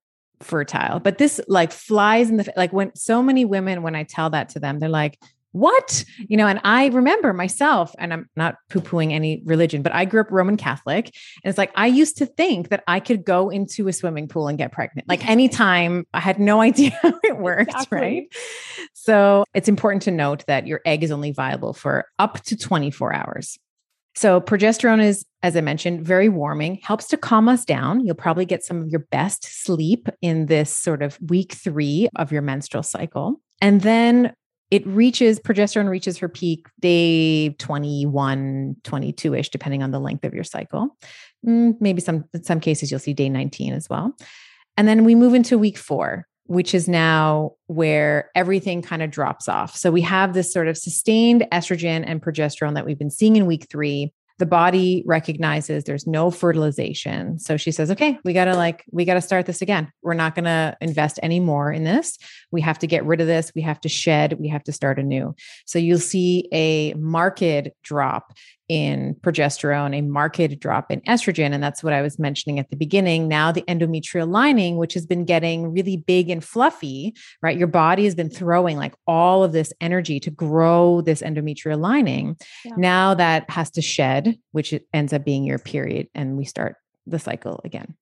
[0.44, 1.00] fertile.
[1.00, 4.50] But this like flies in the like when so many women when I tell that
[4.50, 5.18] to them, they're like,
[5.52, 10.04] "What?" You know, and I remember myself and I'm not poo-pooing any religion, but I
[10.04, 11.06] grew up Roman Catholic
[11.44, 14.48] and it's like I used to think that I could go into a swimming pool
[14.48, 15.08] and get pregnant.
[15.08, 17.98] Like anytime, I had no idea how it worked, exactly.
[17.98, 18.36] right?
[18.94, 23.14] So, it's important to note that your egg is only viable for up to 24
[23.14, 23.58] hours.
[24.14, 28.04] So, progesterone is, as I mentioned, very warming, helps to calm us down.
[28.04, 32.30] You'll probably get some of your best sleep in this sort of week three of
[32.30, 33.40] your menstrual cycle.
[33.60, 34.34] And then
[34.70, 40.34] it reaches, progesterone reaches her peak day 21, 22 ish, depending on the length of
[40.34, 40.96] your cycle.
[41.46, 44.14] mm, maybe some in some cases you'll see day 19 as well.
[44.76, 49.48] And then we move into week 4 which is now where everything kind of drops
[49.48, 49.74] off.
[49.74, 53.46] So we have this sort of sustained estrogen and progesterone that we've been seeing in
[53.46, 57.38] week 3 the body recognizes there's no fertilization.
[57.38, 59.92] So she says, okay, we got to like, we got to start this again.
[60.02, 62.18] We're not going to invest any more in this.
[62.50, 63.52] We have to get rid of this.
[63.54, 64.40] We have to shed.
[64.40, 65.36] We have to start anew.
[65.66, 68.32] So you'll see a marked drop
[68.72, 71.52] in progesterone, a marked drop in estrogen.
[71.52, 73.28] And that's what I was mentioning at the beginning.
[73.28, 77.58] Now, the endometrial lining, which has been getting really big and fluffy, right?
[77.58, 78.38] Your body has been mm-hmm.
[78.38, 82.38] throwing like all of this energy to grow this endometrial lining.
[82.64, 82.72] Yeah.
[82.78, 86.08] Now that has to shed, which ends up being your period.
[86.14, 87.94] And we start the cycle again.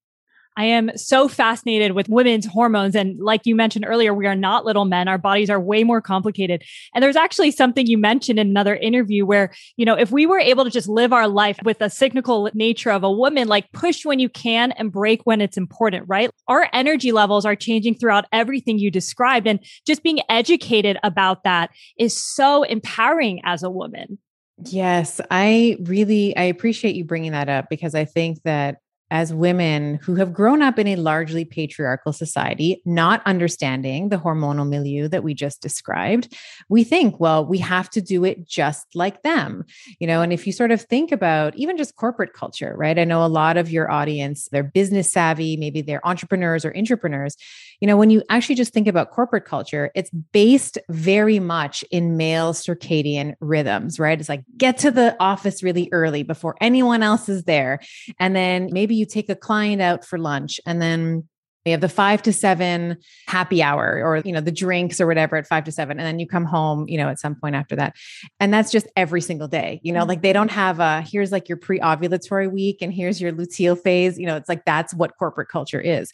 [0.57, 2.95] I am so fascinated with women's hormones.
[2.95, 5.09] And like you mentioned earlier, we are not little men.
[5.09, 6.63] Our bodies are way more complicated.
[6.95, 10.39] And there's actually something you mentioned in another interview where, you know, if we were
[10.39, 14.05] able to just live our life with a cyclical nature of a woman, like push
[14.05, 16.31] when you can and break when it's important, right?
[16.49, 19.47] Our energy levels are changing throughout everything you described.
[19.47, 24.19] And just being educated about that is so empowering as a woman.
[24.67, 28.77] Yes, I really I appreciate you bringing that up because I think that
[29.11, 34.69] as women who have grown up in a largely patriarchal society, not understanding the hormonal
[34.69, 36.37] milieu that we just described,
[36.69, 39.65] we think, well, we have to do it just like them.
[39.99, 42.99] You know, and if you sort of think about even just corporate culture, right?
[42.99, 47.37] I know a lot of your audience, they're business savvy, maybe they're entrepreneurs or intrapreneurs.
[47.81, 52.17] You know, when you actually just think about corporate culture, it's based very much in
[52.17, 54.19] male circadian rhythms, right?
[54.19, 57.81] It's like get to the office really early before anyone else is there.
[58.19, 61.27] And then maybe you take a client out for lunch and then
[61.65, 62.97] they have the five to seven
[63.27, 66.19] happy hour or you know the drinks or whatever at five to seven and then
[66.19, 67.97] you come home you know at some point after that.
[68.39, 70.09] And that's just every single day you know mm-hmm.
[70.09, 74.19] like they don't have a here's like your pre-ovulatory week and here's your luteal phase.
[74.19, 76.11] You know it's like that's what corporate culture is.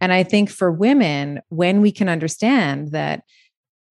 [0.00, 3.22] And i think for women when we can understand that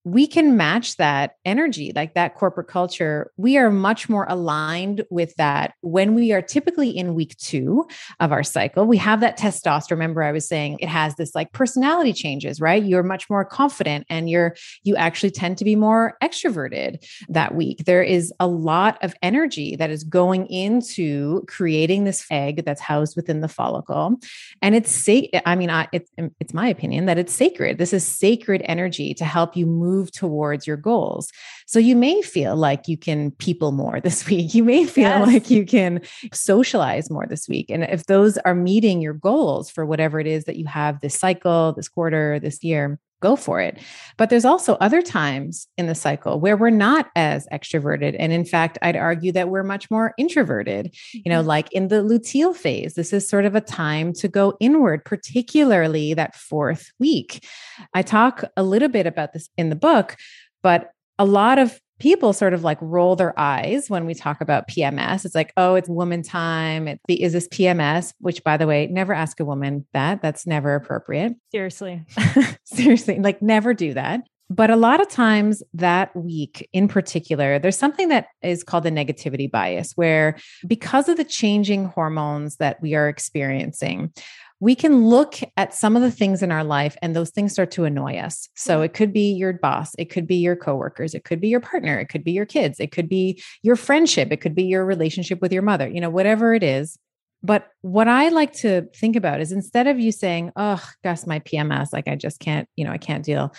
[0.08, 3.30] we can match that energy, like that corporate culture.
[3.36, 7.86] We are much more aligned with that when we are typically in week two
[8.22, 8.86] of our cycle.
[8.86, 9.92] We have that testosterone.
[9.92, 12.82] Remember, I was saying it has this like personality changes, right?
[12.82, 17.84] You're much more confident and you're, you actually tend to be more extroverted that week.
[17.84, 23.18] There is a lot of energy that is going into creating this egg that's housed
[23.18, 24.16] within the follicle.
[24.62, 25.30] And it's, safe.
[25.46, 27.78] I mean, I, it's, it's my opinion that it's sacred.
[27.78, 31.32] This is sacred energy to help you move move towards your goals.
[31.66, 34.54] So you may feel like you can people more this week.
[34.54, 35.28] You may feel yes.
[35.28, 36.02] like you can
[36.34, 37.70] socialize more this week.
[37.70, 41.18] And if those are meeting your goals for whatever it is that you have this
[41.18, 43.80] cycle, this quarter, this year, go for it.
[44.18, 48.16] But there's also other times in the cycle where we're not as extroverted.
[48.20, 51.48] And in fact, I'd argue that we're much more introverted, you know, mm-hmm.
[51.48, 52.94] like in the luteal phase.
[52.94, 57.46] This is sort of a time to go inward, particularly that fourth week.
[57.94, 60.16] I talk a little bit about this in the book,
[60.62, 64.68] but a lot of people sort of like roll their eyes when we talk about
[64.68, 65.26] PMS.
[65.26, 66.88] It's like, oh, it's woman time.
[66.88, 68.14] It's the, is this PMS?
[68.20, 70.22] Which, by the way, never ask a woman that.
[70.22, 71.34] That's never appropriate.
[71.52, 72.04] Seriously.
[72.66, 73.20] Seriously.
[73.20, 74.22] Like, never do that.
[74.50, 78.92] But a lot of times that week in particular, there's something that is called the
[78.92, 84.14] negativity bias, where because of the changing hormones that we are experiencing,
[84.60, 87.72] we can look at some of the things in our life and those things start
[87.72, 88.50] to annoy us.
[88.56, 88.84] So mm-hmm.
[88.84, 92.00] it could be your boss, it could be your coworkers, it could be your partner,
[92.00, 95.42] it could be your kids, it could be your friendship, it could be your relationship
[95.42, 96.98] with your mother, you know, whatever it is.
[97.44, 101.40] But what I like to think about is instead of you saying, oh, Gus, my
[101.40, 103.54] PMS, like I just can't, you know, I can't deal.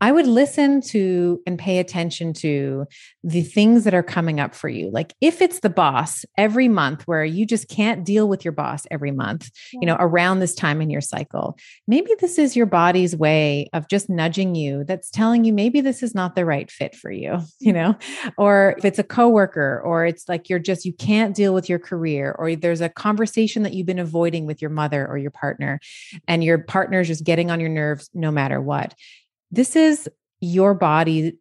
[0.00, 2.86] I would listen to and pay attention to
[3.22, 4.90] the things that are coming up for you.
[4.90, 8.86] Like if it's the boss every month where you just can't deal with your boss
[8.90, 9.78] every month, yeah.
[9.80, 13.88] you know, around this time in your cycle, maybe this is your body's way of
[13.88, 17.38] just nudging you that's telling you maybe this is not the right fit for you,
[17.60, 17.96] you know?
[18.38, 21.78] Or if it's a coworker or it's like you're just you can't deal with your
[21.78, 25.78] career or there's a conversation that you've been avoiding with your mother or your partner
[26.26, 28.94] and your partner's just getting on your nerves no matter what
[29.50, 30.08] this is
[30.40, 31.34] your body's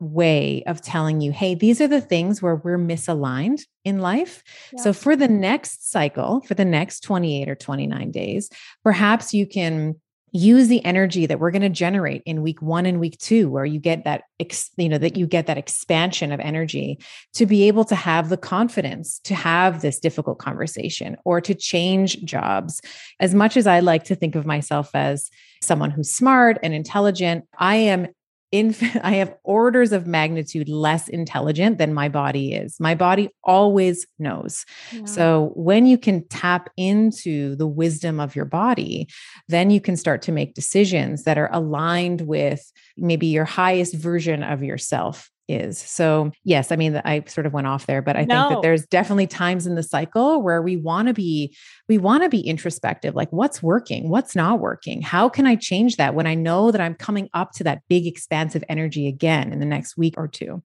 [0.00, 4.42] way of telling you, hey, these are the things where we're misaligned in life.
[4.72, 4.82] Yeah.
[4.82, 8.50] So for the next cycle, for the next 28 or 29 days,
[8.82, 9.96] perhaps you can
[10.36, 13.64] use the energy that we're going to generate in week 1 and week 2 where
[13.64, 16.98] you get that ex, you know that you get that expansion of energy
[17.32, 22.20] to be able to have the confidence to have this difficult conversation or to change
[22.24, 22.80] jobs
[23.20, 25.30] as much as I like to think of myself as
[25.64, 28.08] someone who's smart and intelligent I am
[28.54, 32.78] inf- I have orders of magnitude less intelligent than my body is.
[32.78, 34.64] My body always knows.
[34.92, 35.04] Yeah.
[35.04, 39.08] So when you can tap into the wisdom of your body,
[39.48, 44.42] then you can start to make decisions that are aligned with maybe your highest version
[44.42, 45.78] of yourself is.
[45.78, 48.48] So, yes, I mean, I sort of went off there, but I no.
[48.48, 51.56] think that there's definitely times in the cycle where we want to be,
[51.88, 54.08] we want to be introspective like, what's working?
[54.08, 55.02] What's not working?
[55.02, 58.06] How can I change that when I know that I'm coming up to that big,
[58.06, 60.62] expansive energy again in the next week or two?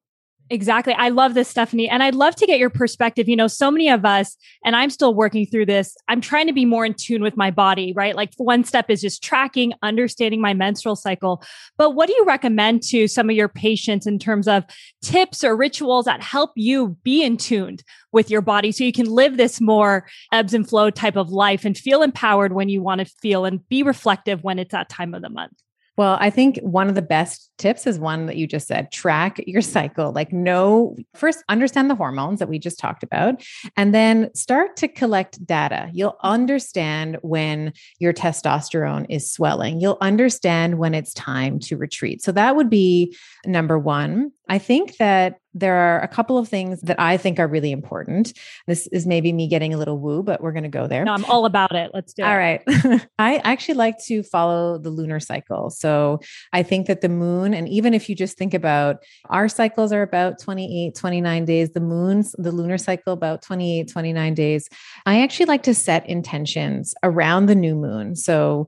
[0.52, 0.94] Exactly.
[0.94, 1.88] I love this, Stephanie.
[1.88, 3.30] And I'd love to get your perspective.
[3.30, 4.36] You know, so many of us,
[4.66, 7.52] and I'm still working through this, I'm trying to be more in tune with my
[7.52, 8.16] body, right?
[8.16, 11.44] Like one step is just tracking, understanding my menstrual cycle.
[11.78, 14.64] But what do you recommend to some of your patients in terms of
[15.04, 19.06] tips or rituals that help you be in tuned with your body so you can
[19.06, 23.00] live this more ebbs and flow type of life and feel empowered when you want
[23.00, 25.54] to feel and be reflective when it's that time of the month?
[26.00, 29.42] Well, I think one of the best tips is one that you just said track
[29.46, 30.14] your cycle.
[30.14, 33.44] Like, know first, understand the hormones that we just talked about,
[33.76, 35.90] and then start to collect data.
[35.92, 42.22] You'll understand when your testosterone is swelling, you'll understand when it's time to retreat.
[42.22, 43.14] So, that would be
[43.46, 44.32] number one.
[44.50, 48.34] I think that there are a couple of things that I think are really important.
[48.68, 51.04] This is maybe me getting a little woo, but we're going to go there.
[51.04, 51.92] No, I'm all about it.
[51.94, 52.26] Let's do it.
[52.28, 52.62] All right.
[53.20, 55.70] I actually like to follow the lunar cycle.
[55.72, 56.20] So
[56.54, 58.98] I think that the moon, and even if you just think about
[59.30, 64.34] our cycles are about 28, 29 days, the moon's, the lunar cycle about 28, 29
[64.36, 64.70] days.
[65.06, 68.16] I actually like to set intentions around the new moon.
[68.16, 68.68] So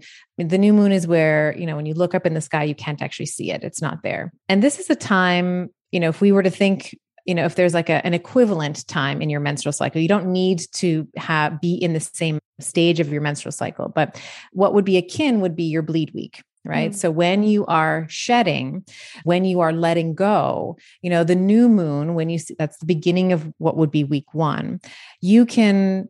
[0.50, 2.76] the new moon is where, you know, when you look up in the sky, you
[2.76, 3.64] can't actually see it.
[3.64, 4.32] It's not there.
[4.50, 7.56] And this is a time, you know, if we were to think, you know, if
[7.56, 11.62] there's like a, an equivalent time in your menstrual cycle, you don't need to have
[11.62, 13.89] be in the same stage of your menstrual cycle.
[13.89, 14.22] But
[14.52, 16.92] what would be akin would be your bleed week right?
[16.92, 16.96] Mm.
[16.96, 18.86] So when you are shedding,
[19.24, 22.86] when you are letting go, you know, the new moon, when you see that's the
[22.86, 24.80] beginning of what would be week 1,
[25.22, 26.08] you can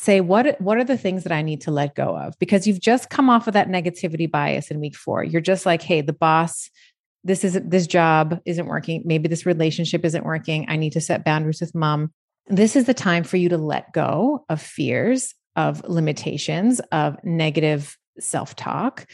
[0.00, 2.80] say what what are the things that I need to let go of because you've
[2.80, 5.24] just come off of that negativity bias in week 4.
[5.24, 6.70] You're just like, "Hey, the boss
[7.22, 9.02] this is this job isn't working.
[9.04, 10.64] Maybe this relationship isn't working.
[10.68, 12.12] I need to set boundaries with mom."
[12.46, 17.98] This is the time for you to let go of fears, of limitations, of negative
[18.18, 19.06] self-talk.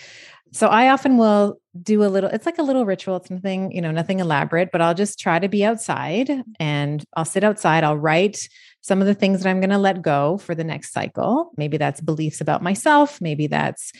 [0.52, 3.16] So I often will do a little, it's like a little ritual.
[3.16, 7.24] It's nothing, you know, nothing elaborate, but I'll just try to be outside and I'll
[7.24, 7.84] sit outside.
[7.84, 8.48] I'll write
[8.86, 11.50] some of the things that I'm going to let go for the next cycle.
[11.56, 13.20] Maybe that's beliefs about myself.
[13.20, 13.92] Maybe that's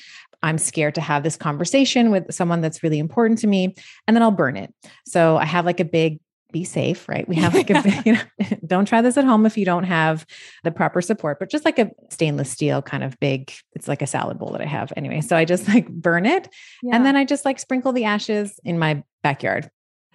[0.45, 3.75] I'm scared to have this conversation with someone that's really important to me.
[4.07, 4.73] And then I'll burn it.
[5.05, 6.21] So I have like a big
[6.53, 7.29] be safe, right?
[7.29, 8.21] We have like a, you know,
[8.67, 10.25] don't try this at home if you don't have
[10.63, 14.07] the proper support, but just like a stainless steel kind of big, it's like a
[14.07, 15.21] salad bowl that I have anyway.
[15.21, 16.49] So I just like burn it
[16.81, 16.95] yeah.
[16.95, 19.69] and then I just like sprinkle the ashes in my backyard.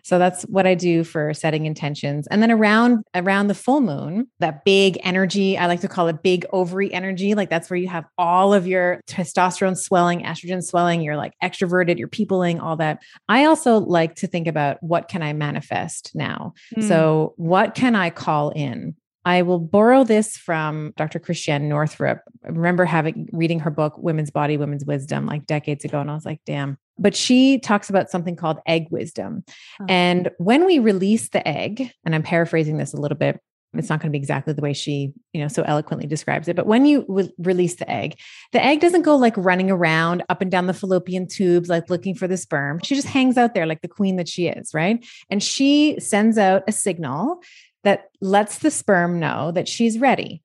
[0.04, 2.28] So that's what I do for setting intentions.
[2.28, 6.24] And then around around the full moon, that big energy, I like to call it
[6.24, 11.02] big ovary energy, like that's where you have all of your testosterone swelling, estrogen swelling,
[11.02, 13.02] you're like extroverted, you're peopling, all that.
[13.30, 16.54] I also like to think about what can I manifest now?
[16.76, 16.88] Mm.
[16.88, 18.96] So what can I call in?
[19.24, 21.20] I will borrow this from Dr.
[21.20, 22.22] Christiane Northrup.
[22.44, 26.00] I remember having reading her book, Women's Body, Women's Wisdom, like decades ago.
[26.00, 29.44] And I was like, damn, but she talks about something called egg wisdom.
[29.82, 29.86] Oh.
[29.90, 33.40] And when we release the egg, and I'm paraphrasing this a little bit,
[33.74, 36.58] it's not going to be exactly the way she, you know, so eloquently describes it.
[36.58, 38.20] But when you re- release the egg,
[38.52, 42.14] the egg doesn't go like running around up and down the fallopian tubes, like looking
[42.14, 42.82] for the sperm.
[42.84, 45.06] She just hangs out there like the queen that she is, right?
[45.30, 47.42] And she sends out a signal
[47.84, 50.44] that lets the sperm know that she's ready.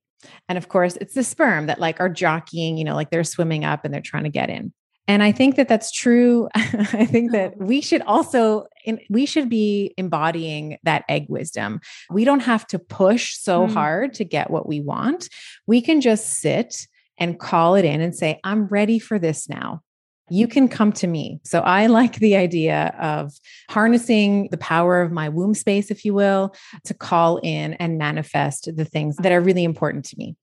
[0.49, 3.65] And of course, it's the sperm that like are jockeying, you know, like they're swimming
[3.65, 4.73] up and they're trying to get in.
[5.09, 6.49] And I think that that's true.
[6.55, 7.65] I think that oh.
[7.65, 8.67] we should also
[9.11, 11.81] we should be embodying that egg wisdom.
[12.11, 13.73] We don't have to push so mm.
[13.73, 15.29] hard to get what we want.
[15.67, 16.87] We can just sit
[17.19, 19.83] and call it in and say, I'm ready for this now
[20.29, 21.41] you can come to me.
[21.45, 23.33] So I like the idea of
[23.71, 26.55] harnessing the power of my womb space, if you will,
[26.85, 30.37] to call in and manifest the things that are really important to me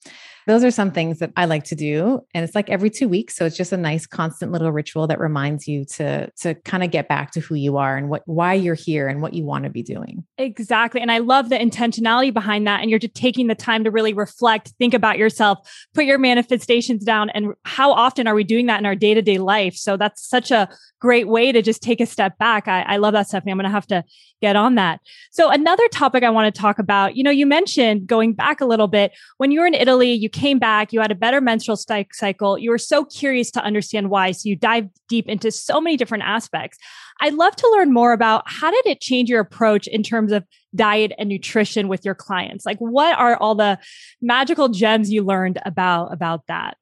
[0.48, 2.22] those are some things that I like to do.
[2.34, 3.36] And it's like every two weeks.
[3.36, 6.92] So it's just a nice constant little ritual that reminds you to to kind of
[6.92, 9.64] get back to who you are and what why you're here and what you want
[9.64, 10.24] to be doing.
[10.38, 11.02] Exactly.
[11.02, 12.82] And I love the intentionality behind that.
[12.82, 15.60] And you're just taking the time to really reflect, think about yourself,
[15.94, 17.30] put your manifestations down.
[17.30, 19.76] And how often are we doing that in our day-to-day life?
[19.76, 20.70] So that's such a
[21.00, 22.68] great way to just take a step back.
[22.68, 23.52] I, I love that, Stephanie.
[23.52, 24.04] I'm going to have to
[24.44, 25.00] get on that.
[25.32, 28.66] So another topic I want to talk about, you know, you mentioned going back a
[28.66, 31.78] little bit when you were in Italy, you came back, you had a better menstrual
[31.78, 32.58] cycle.
[32.58, 34.32] You were so curious to understand why.
[34.32, 36.78] So you dived deep into so many different aspects.
[37.22, 40.44] I'd love to learn more about how did it change your approach in terms of
[40.76, 42.66] diet and nutrition with your clients?
[42.66, 43.80] Like what are all the
[44.22, 46.78] magical gems you learned about about that?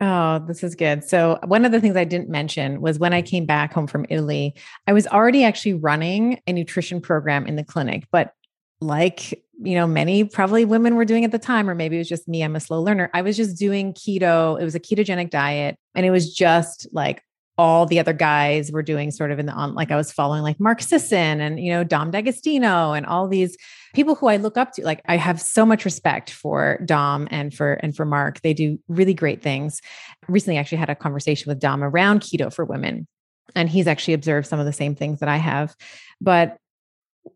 [0.00, 1.04] Oh, this is good.
[1.04, 4.06] So, one of the things I didn't mention was when I came back home from
[4.08, 4.54] Italy,
[4.86, 8.34] I was already actually running a nutrition program in the clinic, but
[8.80, 12.08] like you know many probably women were doing at the time or maybe it was
[12.08, 15.30] just me i'm a slow learner i was just doing keto it was a ketogenic
[15.30, 17.22] diet and it was just like
[17.58, 20.42] all the other guys were doing sort of in the on like I was following
[20.42, 23.56] like Mark Sisson and you know Dom D'Agostino and all these
[23.94, 24.84] people who I look up to.
[24.84, 28.40] Like I have so much respect for Dom and for and for Mark.
[28.40, 29.80] They do really great things.
[30.28, 33.06] Recently I actually had a conversation with Dom around keto for women
[33.54, 35.74] and he's actually observed some of the same things that I have.
[36.20, 36.56] But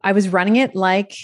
[0.02, 1.14] I was running it like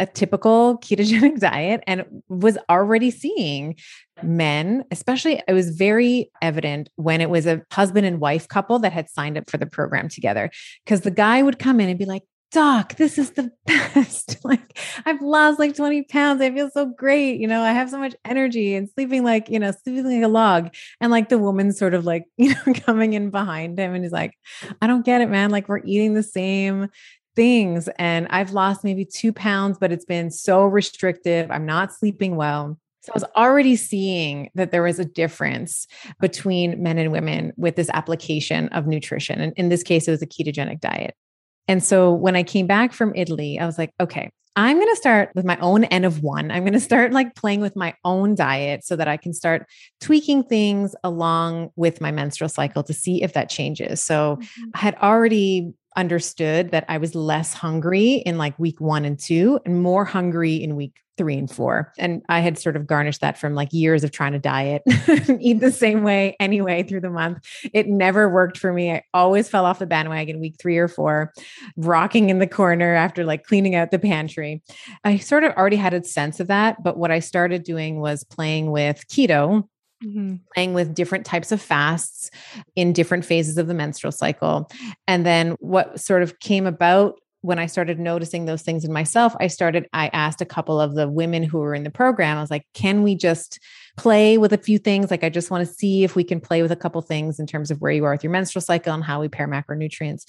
[0.00, 3.76] a typical ketogenic diet and was already seeing
[4.22, 8.92] men, especially it was very evident when it was a husband and wife couple that
[8.92, 10.50] had signed up for the program together.
[10.84, 12.22] Because the guy would come in and be like,
[12.52, 14.38] Doc, this is the best.
[14.42, 14.76] like,
[15.06, 16.42] I've lost like 20 pounds.
[16.42, 17.40] I feel so great.
[17.40, 20.28] You know, I have so much energy and sleeping like, you know, sleeping like a
[20.28, 20.74] log.
[21.00, 24.12] And like the woman sort of like, you know, coming in behind him and he's
[24.12, 24.34] like,
[24.82, 25.50] I don't get it, man.
[25.50, 26.88] Like, we're eating the same
[27.36, 31.50] things and I've lost maybe two pounds, but it's been so restrictive.
[31.50, 32.78] I'm not sleeping well.
[33.02, 35.86] So I was already seeing that there was a difference
[36.20, 39.40] between men and women with this application of nutrition.
[39.40, 41.14] And in this case, it was a ketogenic diet.
[41.66, 44.96] And so when I came back from Italy, I was like, okay, I'm going to
[44.96, 46.50] start with my own N of one.
[46.50, 49.66] I'm going to start like playing with my own diet so that I can start
[50.00, 54.02] tweaking things along with my menstrual cycle to see if that changes.
[54.02, 54.70] So mm-hmm.
[54.74, 59.60] I had already understood that I was less hungry in like week one and two
[59.66, 61.92] and more hungry in week three and four.
[61.98, 64.80] And I had sort of garnished that from like years of trying to diet
[65.38, 67.44] eat the same way anyway through the month.
[67.74, 68.90] It never worked for me.
[68.90, 71.34] I always fell off the bandwagon week three or four,
[71.76, 74.62] rocking in the corner after like cleaning out the pantry.
[75.04, 76.82] I sort of already had a sense of that.
[76.82, 79.68] But what I started doing was playing with keto
[80.02, 80.36] Mm-hmm.
[80.54, 82.30] playing with different types of fasts
[82.74, 84.70] in different phases of the menstrual cycle.
[85.06, 89.34] And then what sort of came about when I started noticing those things in myself,
[89.40, 92.40] I started, I asked a couple of the women who were in the program, I
[92.40, 93.58] was like, can we just
[93.96, 95.10] play with a few things?
[95.10, 97.46] Like, I just want to see if we can play with a couple things in
[97.46, 100.24] terms of where you are with your menstrual cycle and how we pair macronutrients.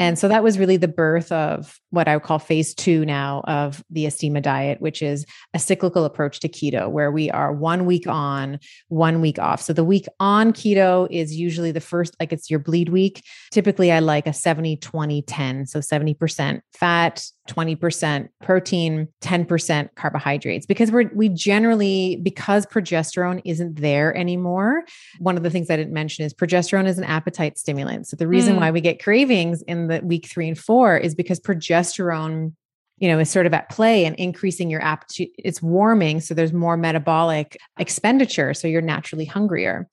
[0.00, 3.42] And so that was really the birth of what I would call phase two now
[3.44, 7.84] of the Estima diet, which is a cyclical approach to keto, where we are one
[7.84, 9.60] week on, one week off.
[9.60, 13.22] So the week on keto is usually the first, like it's your bleed week.
[13.50, 15.66] Typically, I like a 70, 20, 10.
[15.66, 24.16] So 70% fat, 20% protein, 10% carbohydrates, because we're, we generally, because progesterone isn't there
[24.16, 24.84] anymore.
[25.18, 28.06] One of the things I didn't mention is progesterone is an appetite stimulant.
[28.06, 28.60] So the reason mm.
[28.60, 32.52] why we get cravings in the week three and four is because progesterone
[33.00, 36.52] you know is sort of at play and increasing your appetite it's warming so there's
[36.52, 39.88] more metabolic expenditure so you're naturally hungrier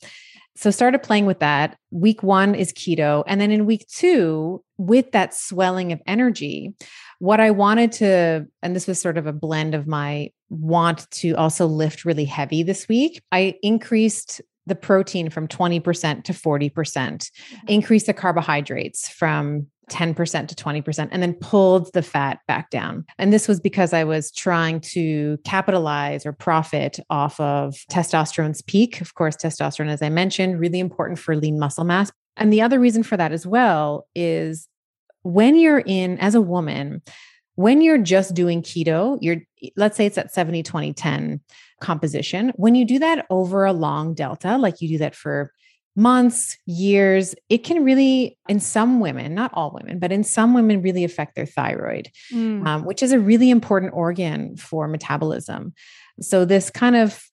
[0.58, 5.12] so started playing with that week 1 is keto and then in week 2 with
[5.12, 6.74] that swelling of energy
[7.20, 11.34] what i wanted to and this was sort of a blend of my want to
[11.34, 17.68] also lift really heavy this week i increased the protein from 20% to 40%, mm-hmm.
[17.68, 23.06] increased the carbohydrates from 10% to 20% and then pulled the fat back down.
[23.18, 29.00] And this was because I was trying to capitalize or profit off of testosterone's peak.
[29.00, 32.12] Of course, testosterone, as I mentioned, really important for lean muscle mass.
[32.36, 34.68] And the other reason for that as well is
[35.28, 37.02] when you're in, as a woman,
[37.56, 39.38] when you're just doing keto, you're,
[39.76, 41.42] let's say it's at 70, 20, 10
[41.82, 42.54] composition.
[42.56, 45.52] When you do that over a long delta, like you do that for
[45.96, 50.82] months, years, it can really, in some women, not all women, but in some women,
[50.82, 52.66] really affect their thyroid, mm.
[52.66, 55.74] um, which is a really important organ for metabolism.
[56.22, 57.27] So, this kind of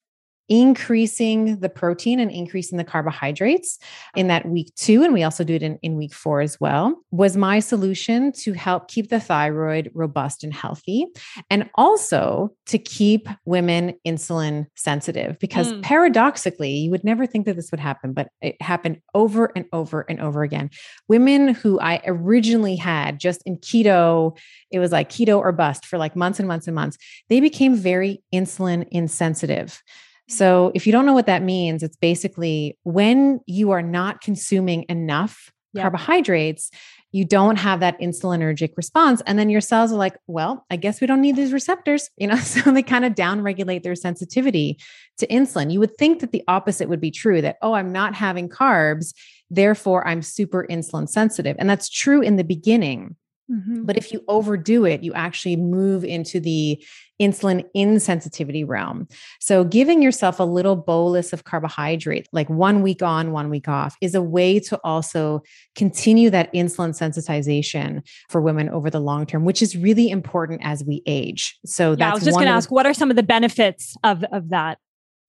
[0.49, 3.79] increasing the protein and increasing the carbohydrates
[4.15, 6.95] in that week two, and we also do it in, in week four as well,
[7.11, 11.07] was my solution to help keep the thyroid robust and healthy,
[11.51, 15.39] and also to keep women insulin sensitive.
[15.39, 15.83] Because mm.
[15.83, 20.03] paradoxically, you would never think that this would happen, but it happened over and over
[20.09, 20.71] and over again.
[21.09, 24.37] Women who I originally had just in keto,
[24.71, 27.75] it was like keto or bust for like months and months and months, they became
[27.75, 29.83] very insulin insensitive.
[30.29, 34.85] So, if you don't know what that means, it's basically when you are not consuming
[34.89, 35.83] enough yep.
[35.83, 36.71] carbohydrates,
[37.15, 39.23] you don't have that insulinergic response.
[39.25, 42.27] And then your cells are like, well, I guess we don't need these receptors, you
[42.27, 44.79] know, so they kind of downregulate their sensitivity
[45.19, 45.73] to insulin.
[45.73, 49.15] You would think that the opposite would be true that, oh, I'm not having carbs,
[49.49, 51.55] therefore I'm super insulin sensitive.
[51.59, 53.15] And that's true in the beginning.
[53.51, 53.85] Mm-hmm.
[53.85, 56.83] But if you overdo it, you actually move into the
[57.21, 59.07] insulin insensitivity realm.
[59.41, 63.97] So, giving yourself a little bolus of carbohydrate, like one week on, one week off,
[64.01, 65.43] is a way to also
[65.75, 70.83] continue that insulin sensitization for women over the long term, which is really important as
[70.85, 71.59] we age.
[71.67, 74.25] So, yeah, I was just going to ask, what are some of the benefits of,
[74.33, 74.79] of that?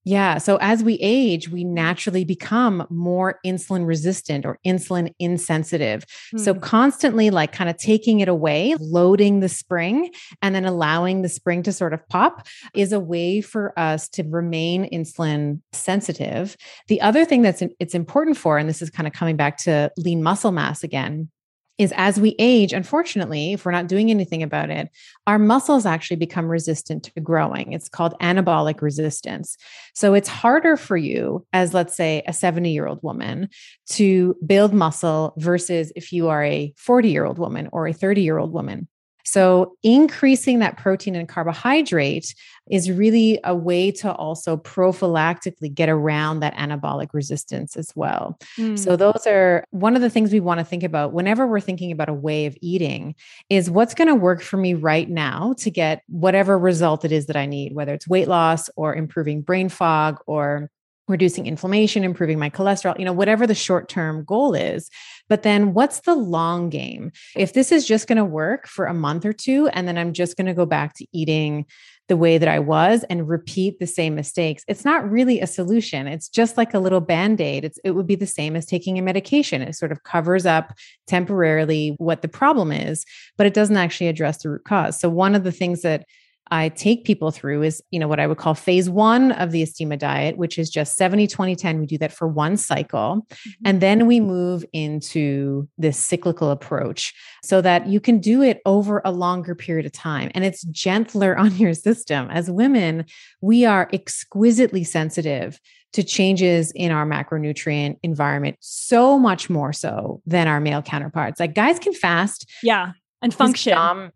[0.06, 0.38] Yeah.
[0.38, 6.04] So as we age, we naturally become more insulin resistant or insulin insensitive.
[6.32, 6.40] Mm.
[6.40, 6.60] So hmm.
[6.60, 11.64] constantly, like, kind of taking it away, loading the spring, and then allowing the spring
[11.64, 16.56] to sort of pop is a way for us to remain insulin sensitive.
[16.86, 19.90] The other thing that's it's important for, and this is kind of coming back to
[19.96, 21.30] lean muscle mass again,
[21.78, 24.88] is as we age, unfortunately, if we're not doing anything about it,
[25.26, 27.72] our muscles actually become resistant to growing.
[27.72, 29.56] It's called anabolic resistance.
[29.94, 33.48] So it's harder for you, as let's say a 70 year old woman,
[33.90, 38.22] to build muscle versus if you are a 40 year old woman or a 30
[38.22, 38.88] year old woman.
[39.26, 42.32] So, increasing that protein and carbohydrate
[42.70, 48.38] is really a way to also prophylactically get around that anabolic resistance as well.
[48.56, 48.78] Mm.
[48.78, 51.90] So, those are one of the things we want to think about whenever we're thinking
[51.90, 53.16] about a way of eating
[53.50, 57.26] is what's going to work for me right now to get whatever result it is
[57.26, 60.70] that I need, whether it's weight loss or improving brain fog or
[61.08, 64.90] reducing inflammation, improving my cholesterol, you know, whatever the short term goal is.
[65.28, 67.12] But then what's the long game?
[67.36, 70.12] If this is just going to work for a month or two, and then I'm
[70.12, 71.66] just going to go back to eating
[72.08, 76.06] the way that I was and repeat the same mistakes, it's not really a solution.
[76.06, 77.64] It's just like a little band aid.
[77.64, 79.62] It's, it would be the same as taking a medication.
[79.62, 80.72] It sort of covers up
[81.08, 83.04] temporarily what the problem is,
[83.36, 85.00] but it doesn't actually address the root cause.
[85.00, 86.06] So, one of the things that
[86.50, 89.62] I take people through is, you know, what I would call phase one of the
[89.62, 91.80] Estima diet, which is just 70, 20, 10.
[91.80, 93.26] We do that for one cycle.
[93.30, 93.50] Mm-hmm.
[93.64, 99.02] And then we move into this cyclical approach so that you can do it over
[99.04, 100.30] a longer period of time.
[100.34, 102.30] And it's gentler on your system.
[102.30, 103.06] As women,
[103.40, 105.60] we are exquisitely sensitive
[105.92, 111.40] to changes in our macronutrient environment so much more so than our male counterparts.
[111.40, 112.48] Like guys can fast.
[112.62, 112.92] Yeah
[113.22, 113.72] and function.
[113.72, 114.12] Dom,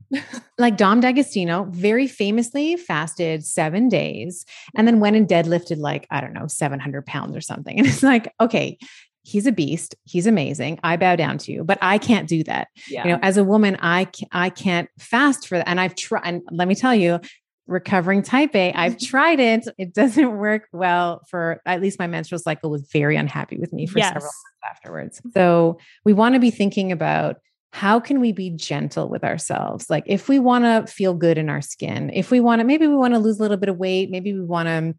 [0.59, 4.45] like Dom D'Agostino very famously fasted seven days
[4.77, 7.79] and then went and deadlifted like, I don't know, 700 pounds or something.
[7.81, 8.79] And it's like, okay,
[9.23, 9.95] he's a beast.
[10.05, 10.79] He's amazing.
[10.83, 12.69] I bow down to you, but I can't do that.
[12.89, 13.05] Yeah.
[13.05, 15.69] You know, as a woman, I, I can't fast for that.
[15.69, 17.21] And I've tried, and let me tell you,
[17.67, 18.73] recovering type A.
[18.75, 19.67] I've tried it.
[19.79, 23.87] It doesn't work well for at least my menstrual cycle was very unhappy with me
[23.87, 24.09] for yes.
[24.09, 25.23] several months afterwards.
[25.33, 27.37] So we want to be thinking about
[27.73, 29.89] how can we be gentle with ourselves?
[29.89, 32.87] Like, if we want to feel good in our skin, if we want to, maybe
[32.87, 34.95] we want to lose a little bit of weight, maybe we want to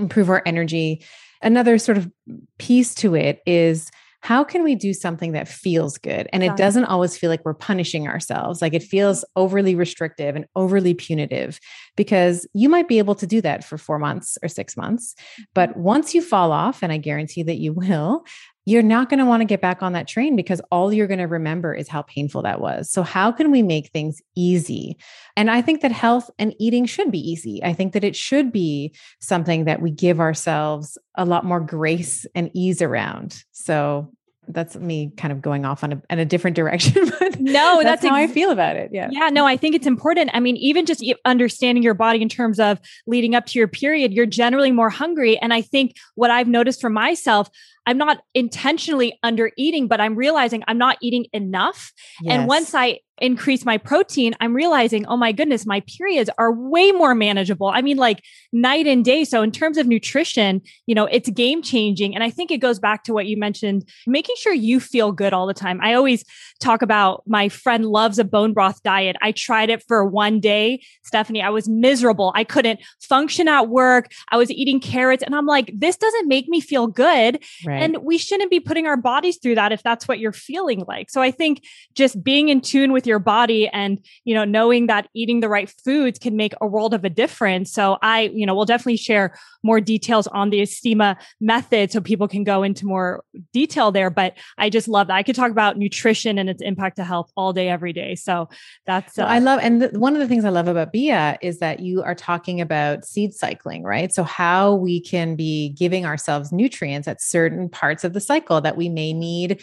[0.00, 1.04] improve our energy.
[1.42, 2.10] Another sort of
[2.58, 3.90] piece to it is
[4.20, 6.28] how can we do something that feels good?
[6.32, 8.60] And it doesn't always feel like we're punishing ourselves.
[8.60, 11.60] Like it feels overly restrictive and overly punitive
[11.96, 15.14] because you might be able to do that for four months or six months.
[15.54, 15.82] But mm-hmm.
[15.82, 18.24] once you fall off, and I guarantee that you will,
[18.68, 21.18] you're not going to want to get back on that train because all you're going
[21.18, 22.90] to remember is how painful that was.
[22.90, 24.98] So, how can we make things easy?
[25.36, 27.64] And I think that health and eating should be easy.
[27.64, 32.26] I think that it should be something that we give ourselves a lot more grace
[32.34, 33.42] and ease around.
[33.52, 34.12] So,
[34.48, 37.10] that's me kind of going off on a, in a different direction.
[37.18, 38.90] But no, that's, that's how ex- I feel about it.
[38.92, 39.08] Yeah.
[39.10, 39.28] Yeah.
[39.28, 40.30] No, I think it's important.
[40.34, 44.12] I mean, even just understanding your body in terms of leading up to your period,
[44.12, 45.38] you're generally more hungry.
[45.38, 47.50] And I think what I've noticed for myself,
[47.86, 51.92] I'm not intentionally under eating, but I'm realizing I'm not eating enough.
[52.20, 52.38] Yes.
[52.38, 56.92] And once I increase my protein, I'm realizing, oh my goodness, my periods are way
[56.92, 57.68] more manageable.
[57.68, 59.24] I mean, like night and day.
[59.24, 62.14] So, in terms of nutrition, you know, it's game changing.
[62.14, 65.32] And I think it goes back to what you mentioned, making sure you feel good
[65.32, 65.80] all the time.
[65.82, 66.24] I always
[66.60, 69.16] talk about my friend loves a bone broth diet.
[69.22, 71.42] I tried it for one day, Stephanie.
[71.42, 72.32] I was miserable.
[72.34, 74.12] I couldn't function at work.
[74.30, 77.42] I was eating carrots, and I'm like, this doesn't make me feel good.
[77.66, 77.82] Right.
[77.82, 81.10] And we shouldn't be putting our bodies through that if that's what you're feeling like.
[81.10, 81.64] So, I think
[81.94, 85.68] just being in tune with your body and you know knowing that eating the right
[85.84, 87.72] foods can make a world of a difference.
[87.72, 92.28] So i you know we'll definitely share more details on the Estima method so people
[92.28, 94.10] can go into more detail there.
[94.10, 95.14] But i just love that.
[95.14, 98.14] I could talk about nutrition and its impact to health all day every day.
[98.14, 98.48] So
[98.86, 101.58] that's uh, i love and the, one of the things i love about bia is
[101.58, 104.12] that you are talking about seed cycling right?
[104.12, 108.76] So how we can be giving ourselves nutrients at certain parts of the cycle that
[108.76, 109.62] we may need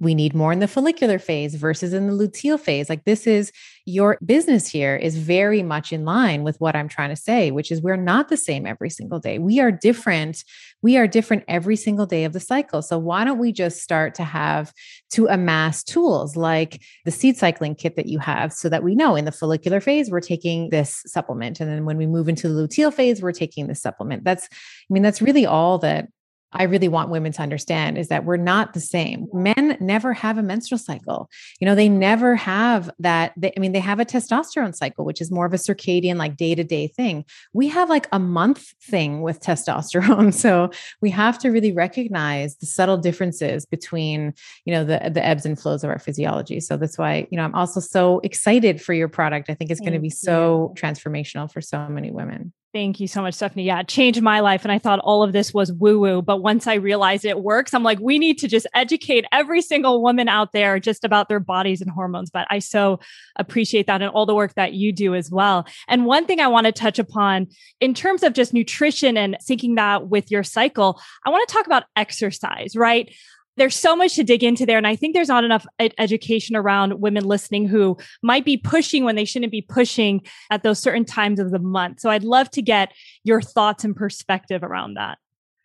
[0.00, 3.52] we need more in the follicular phase versus in the luteal phase like this is
[3.84, 7.70] your business here is very much in line with what I'm trying to say, which
[7.70, 9.38] is we're not the same every single day.
[9.38, 10.42] We are different.
[10.82, 12.82] We are different every single day of the cycle.
[12.82, 14.72] So why don't we just start to have
[15.10, 19.14] to amass tools like the seed cycling kit that you have so that we know
[19.14, 21.60] in the follicular phase, we're taking this supplement.
[21.60, 24.24] And then when we move into the luteal phase, we're taking this supplement.
[24.24, 26.08] That's, I mean, that's really all that
[26.52, 29.28] I really want women to understand is that we're not the same.
[29.32, 31.28] Men never have a menstrual cycle.
[31.60, 33.32] You know, they never have that.
[33.36, 36.36] They, I mean, they have a testosterone cycle, which is more of a circadian, like
[36.36, 37.24] day to day thing.
[37.52, 40.34] We have like a month thing with testosterone.
[40.46, 40.70] So
[41.00, 44.34] we have to really recognize the subtle differences between,
[44.64, 46.60] you know, the, the ebbs and flows of our physiology.
[46.60, 49.50] So that's why, you know, I'm also so excited for your product.
[49.50, 52.52] I think it's going to be so transformational for so many women.
[52.76, 53.64] Thank you so much, Stephanie.
[53.64, 54.62] Yeah, it changed my life.
[54.62, 56.20] And I thought all of this was woo woo.
[56.20, 60.02] But once I realized it works, I'm like, we need to just educate every single
[60.02, 62.28] woman out there just about their bodies and hormones.
[62.28, 63.00] But I so
[63.36, 65.66] appreciate that and all the work that you do as well.
[65.88, 67.46] And one thing I want to touch upon
[67.80, 71.64] in terms of just nutrition and syncing that with your cycle, I want to talk
[71.64, 73.10] about exercise, right?
[73.56, 74.78] There's so much to dig into there.
[74.78, 79.04] And I think there's not enough ed- education around women listening who might be pushing
[79.04, 82.00] when they shouldn't be pushing at those certain times of the month.
[82.00, 82.92] So I'd love to get
[83.24, 85.18] your thoughts and perspective around that.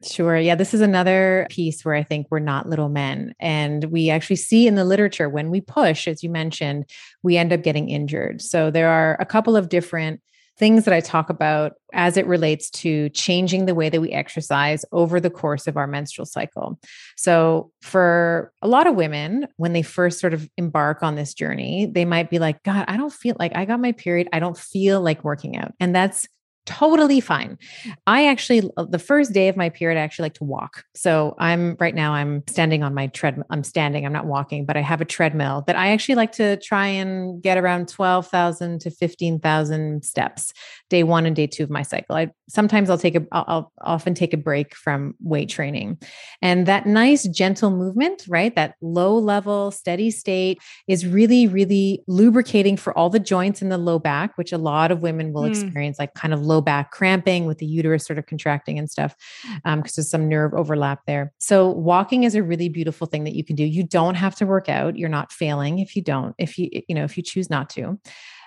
[0.04, 0.38] Sure.
[0.38, 0.56] Yeah.
[0.56, 3.34] This is another piece where I think we're not little men.
[3.40, 6.90] And we actually see in the literature when we push, as you mentioned,
[7.22, 8.42] we end up getting injured.
[8.42, 10.22] So there are a couple of different
[10.62, 14.86] things that I talk about as it relates to changing the way that we exercise
[14.92, 16.80] over the course of our menstrual cycle.
[17.18, 21.88] So, for a lot of women, when they first sort of embark on this journey,
[21.88, 24.30] they might be like, God, I don't feel like I got my period.
[24.32, 25.74] I don't feel like working out.
[25.80, 26.28] And that's
[26.66, 27.58] totally fine.
[28.06, 30.84] I actually, uh, the first day of my period, I actually like to walk.
[30.96, 33.48] So I'm right now, I'm standing on my treadmill.
[33.50, 36.58] I'm standing, I'm not walking, but I have a treadmill that I actually like to
[36.58, 40.54] try and get around 12,000 to 15,000 steps
[40.90, 42.16] day one and day two of my cycle.
[42.16, 45.98] I sometimes I'll take a, I'll, I'll often take a break from weight training.
[46.42, 48.54] And that nice, gentle movement, right?
[48.56, 53.78] That low level, steady state is really, really lubricating for all the joints in the
[53.78, 55.50] low back, which a lot of women will mm.
[55.50, 59.16] experience, like kind of low back cramping with the uterus sort of contracting and stuff,
[59.54, 61.32] because um, there's some nerve overlap there.
[61.40, 63.64] So walking is a really beautiful thing that you can do.
[63.64, 64.98] You don't have to work out.
[64.98, 67.98] You're not failing if you don't, if you, you know, if you choose not to.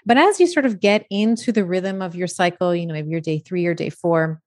[0.07, 3.09] But as you sort of get into the rhythm of your cycle, you know, maybe
[3.09, 4.43] your day three or day four,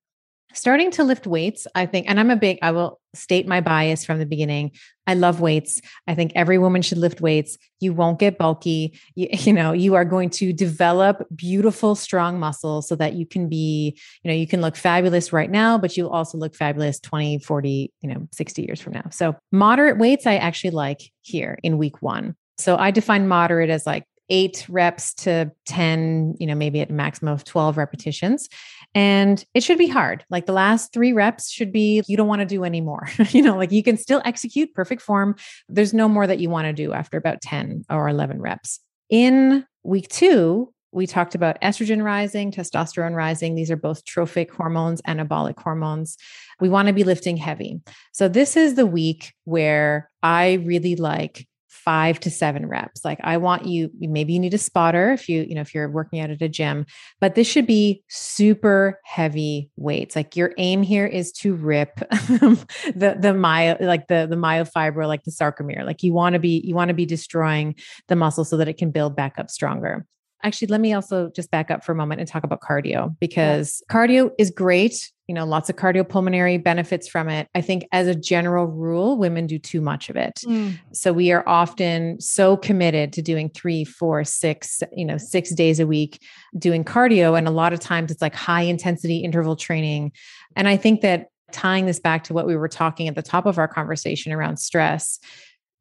[0.54, 4.06] starting to lift weights, I think, and I'm a big, I will state my bias
[4.06, 4.72] from the beginning.
[5.06, 5.82] I love weights.
[6.08, 7.58] I think every woman should lift weights.
[7.80, 9.00] You won't get bulky.
[9.16, 13.50] You, you know, you are going to develop beautiful, strong muscles so that you can
[13.50, 17.40] be, you know, you can look fabulous right now, but you'll also look fabulous 20,
[17.40, 19.10] 40, you know, 60 years from now.
[19.12, 22.36] So moderate weights, I actually like here in week one.
[22.58, 26.94] So I define moderate as like eight reps to 10, you know, maybe at a
[26.94, 28.50] maximum of 12 repetitions.
[28.98, 30.26] And it should be hard.
[30.32, 33.08] Like the last three reps should be, you don't want to do anymore.
[33.30, 35.36] you know, like you can still execute perfect form.
[35.70, 38.80] There's no more that you want to do after about 10 or 11 reps.
[39.12, 43.54] In week two, we talked about estrogen rising, testosterone rising.
[43.54, 46.18] These are both trophic hormones, anabolic hormones.
[46.60, 47.80] We want to be lifting heavy.
[48.14, 51.48] So, this is the week where I really like
[51.88, 53.06] five to seven reps.
[53.06, 55.90] Like I want you, maybe you need a spotter if you, you know, if you're
[55.90, 56.86] working out at a gym,
[57.22, 60.14] but this should be super heavy weights.
[60.14, 65.24] Like your aim here is to rip the, the myo, like the, the myofiber, like
[65.24, 65.86] the sarcomere.
[65.86, 67.76] Like you want to be, you want to be destroying
[68.10, 70.06] the muscle so that it can build back up stronger.
[70.44, 73.82] Actually, let me also just back up for a moment and talk about cardio because
[73.90, 73.96] yeah.
[73.96, 75.12] cardio is great.
[75.28, 77.50] You know, lots of cardiopulmonary benefits from it.
[77.54, 80.36] I think as a general rule, women do too much of it.
[80.46, 80.80] Mm.
[80.94, 85.80] So we are often so committed to doing three, four, six, you know, six days
[85.80, 86.22] a week
[86.58, 87.38] doing cardio.
[87.38, 90.14] And a lot of times it's like high intensity interval training.
[90.56, 93.46] And I think that tying this back to what we were talking at the top
[93.46, 95.20] of our conversation around stress,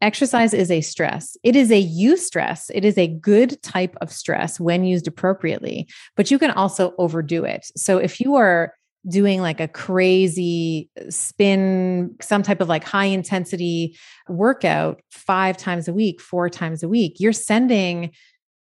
[0.03, 1.37] Exercise is a stress.
[1.43, 2.71] It is a eustress.
[2.75, 7.45] It is a good type of stress when used appropriately, but you can also overdo
[7.45, 7.67] it.
[7.77, 8.75] So if you are
[9.09, 13.97] doing like a crazy uh, spin, some type of like high intensity
[14.29, 18.11] workout five times a week, four times a week, you're sending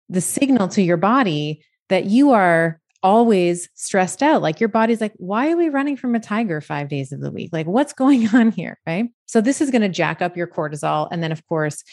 [0.09, 4.41] the signal to your body that you are always stressed out.
[4.41, 7.31] Like your body's like, why are we running from a tiger five days of the
[7.31, 7.49] week?
[7.53, 8.79] Like, what's going on here?
[8.87, 9.09] Right.
[9.27, 11.07] So, this is going to jack up your cortisol.
[11.11, 11.83] And then, of course,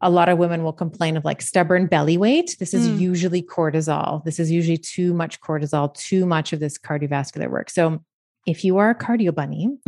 [0.00, 2.54] a lot of women will complain of like stubborn belly weight.
[2.60, 3.00] This is mm.
[3.00, 4.24] usually cortisol.
[4.24, 7.70] This is usually too much cortisol, too much of this cardiovascular work.
[7.70, 8.04] So,
[8.48, 9.68] if you are a cardio bunny,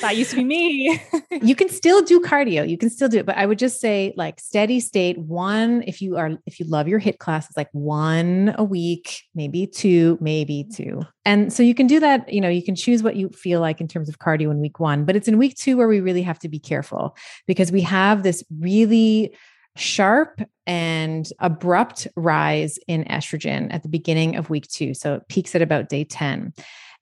[0.00, 1.02] that used to be me.
[1.42, 2.66] you can still do cardio.
[2.66, 5.82] You can still do it, but I would just say like steady state one.
[5.84, 10.16] If you are, if you love your HIIT classes, like one a week, maybe two,
[10.20, 11.02] maybe two.
[11.24, 12.32] And so you can do that.
[12.32, 14.78] You know, you can choose what you feel like in terms of cardio in week
[14.78, 17.16] one, but it's in week two where we really have to be careful
[17.48, 19.34] because we have this really
[19.76, 24.94] sharp and abrupt rise in estrogen at the beginning of week two.
[24.94, 26.52] So it peaks at about day 10.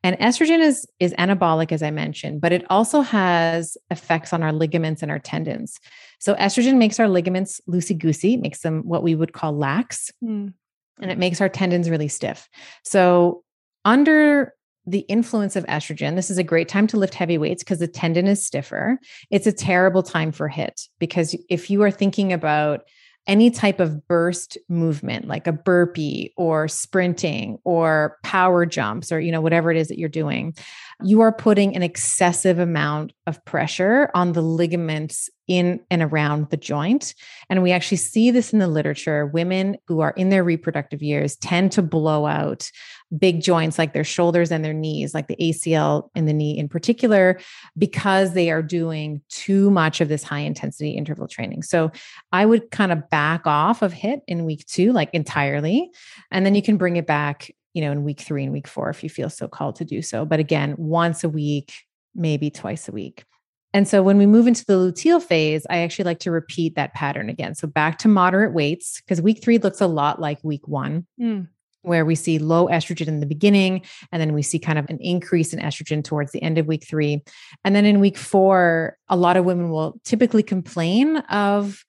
[0.02, 4.52] And estrogen is is anabolic as I mentioned, but it also has effects on our
[4.52, 5.78] ligaments and our tendons.
[6.20, 10.52] So estrogen makes our ligaments loosey goosey, makes them what we would call lax, mm.
[11.00, 12.48] and it makes our tendons really stiff.
[12.84, 13.42] So
[13.84, 14.54] under
[14.86, 17.88] the influence of estrogen, this is a great time to lift heavy weights because the
[17.88, 18.98] tendon is stiffer.
[19.30, 22.82] It's a terrible time for HIIT because if you are thinking about
[23.26, 29.32] any type of burst movement like a burpee or sprinting or power jumps or you
[29.32, 30.54] know whatever it is that you're doing
[31.02, 36.56] you are putting an excessive amount of pressure on the ligaments in and around the
[36.56, 37.14] joint.
[37.50, 39.26] And we actually see this in the literature.
[39.26, 42.70] Women who are in their reproductive years tend to blow out
[43.16, 46.68] big joints like their shoulders and their knees, like the ACL in the knee in
[46.68, 47.38] particular,
[47.78, 51.62] because they are doing too much of this high intensity interval training.
[51.62, 51.92] So
[52.32, 55.90] I would kind of back off of HIIT in week two, like entirely.
[56.32, 58.88] And then you can bring it back you know, in week three and week four
[58.88, 60.24] if you feel so called to do so.
[60.24, 61.74] But again, once a week,
[62.14, 63.26] maybe twice a week.
[63.74, 66.94] And so when we move into the luteal phase, I actually like to repeat that
[66.94, 67.54] pattern again.
[67.54, 71.06] So back to moderate weights, because week three looks a lot like week one.
[71.20, 71.48] Mm.
[71.82, 74.98] Where we see low estrogen in the beginning, and then we see kind of an
[75.02, 77.22] increase in estrogen towards the end of week three.
[77.62, 81.84] And then in week four, a lot of women will typically complain of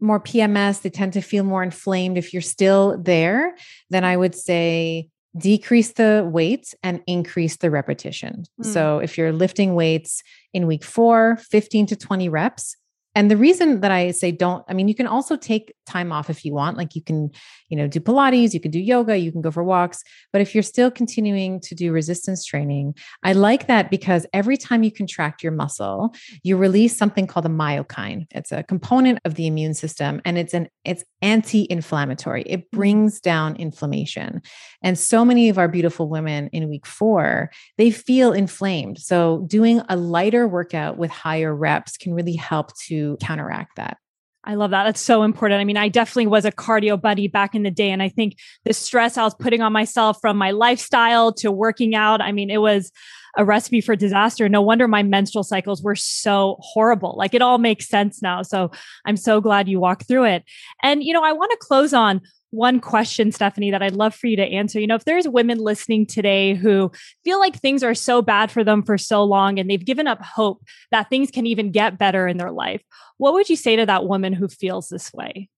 [0.00, 0.82] more PMS.
[0.82, 2.18] They tend to feel more inflamed.
[2.18, 3.56] If you're still there,
[3.88, 8.44] then I would say decrease the weights and increase the repetition.
[8.60, 8.66] Mm.
[8.66, 10.22] So if you're lifting weights
[10.52, 12.76] in week four, 15 to 20 reps,
[13.14, 16.30] and the reason that I say don't, I mean, you can also take time off
[16.30, 16.76] if you want.
[16.76, 17.30] Like you can,
[17.68, 20.02] you know, do Pilates, you can do yoga, you can go for walks.
[20.32, 22.94] But if you're still continuing to do resistance training,
[23.24, 27.50] I like that because every time you contract your muscle, you release something called a
[27.50, 28.26] myokine.
[28.30, 32.42] It's a component of the immune system and it's an it's anti-inflammatory.
[32.46, 32.76] It mm-hmm.
[32.76, 34.40] brings down inflammation.
[34.82, 38.98] And so many of our beautiful women in week 4, they feel inflamed.
[38.98, 43.96] So doing a lighter workout with higher reps can really help to counteract that.
[44.44, 44.84] I love that.
[44.84, 45.60] That's so important.
[45.60, 47.90] I mean, I definitely was a cardio buddy back in the day.
[47.90, 51.94] And I think the stress I was putting on myself from my lifestyle to working
[51.94, 52.90] out, I mean, it was
[53.36, 54.48] a recipe for disaster.
[54.48, 57.14] No wonder my menstrual cycles were so horrible.
[57.18, 58.42] Like it all makes sense now.
[58.42, 58.70] So
[59.04, 60.44] I'm so glad you walked through it.
[60.82, 64.26] And, you know, I want to close on one question, Stephanie, that I'd love for
[64.26, 64.80] you to answer.
[64.80, 66.90] You know, if there's women listening today who
[67.24, 70.22] feel like things are so bad for them for so long and they've given up
[70.22, 72.82] hope that things can even get better in their life,
[73.18, 75.48] what would you say to that woman who feels this way?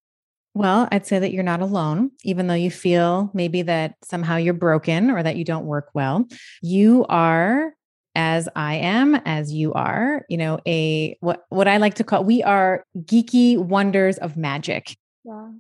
[0.55, 4.53] Well, I'd say that you're not alone, even though you feel maybe that somehow you're
[4.53, 6.27] broken or that you don't work well.
[6.61, 7.73] You are
[8.15, 12.25] as I am, as you are, you know, a what what I like to call
[12.25, 14.95] we are geeky wonders of magic.
[15.25, 15.53] Yeah.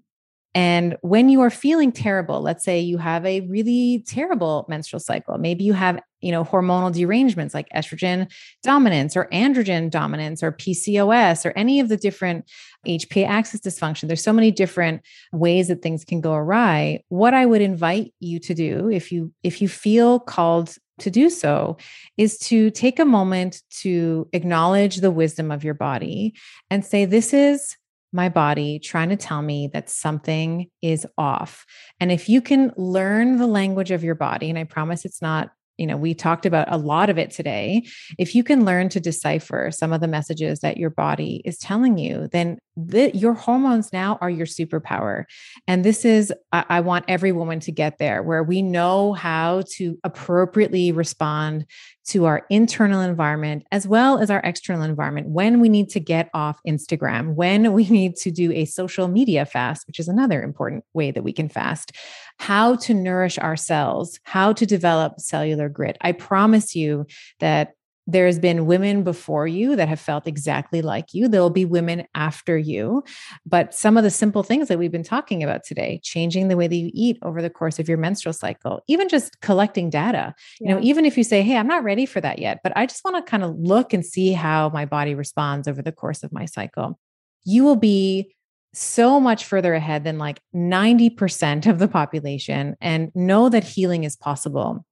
[0.54, 5.38] And when you are feeling terrible, let's say you have a really terrible menstrual cycle,
[5.38, 8.30] maybe you have, you know, hormonal derangements like estrogen
[8.62, 12.50] dominance or androgen dominance or PCOS or any of the different
[12.86, 14.08] HPA axis dysfunction.
[14.08, 15.00] There's so many different
[15.32, 17.02] ways that things can go awry.
[17.08, 21.30] What I would invite you to do if you if you feel called to do
[21.30, 21.78] so
[22.18, 26.34] is to take a moment to acknowledge the wisdom of your body
[26.70, 27.76] and say this is
[28.12, 31.64] my body trying to tell me that something is off.
[31.98, 35.50] And if you can learn the language of your body, and I promise it's not
[35.78, 37.84] you know, we talked about a lot of it today.
[38.18, 41.98] If you can learn to decipher some of the messages that your body is telling
[41.98, 45.24] you, then your hormones now are your superpower.
[45.66, 49.62] And this is, I, I want every woman to get there where we know how
[49.74, 51.66] to appropriately respond
[52.04, 56.30] to our internal environment as well as our external environment when we need to get
[56.34, 60.84] off Instagram, when we need to do a social media fast, which is another important
[60.94, 61.92] way that we can fast,
[62.38, 65.96] how to nourish ourselves, how to develop cellular grit.
[66.00, 67.06] I promise you
[67.40, 67.74] that
[68.06, 71.28] there's been women before you that have felt exactly like you.
[71.28, 73.04] There'll be women after you.
[73.46, 76.66] But some of the simple things that we've been talking about today, changing the way
[76.66, 80.68] that you eat over the course of your menstrual cycle, even just collecting data, yeah.
[80.68, 82.86] you know, even if you say, Hey, I'm not ready for that yet, but I
[82.86, 86.24] just want to kind of look and see how my body responds over the course
[86.24, 86.98] of my cycle,
[87.44, 88.34] you will be
[88.74, 94.16] so much further ahead than like 90% of the population and know that healing is
[94.16, 94.84] possible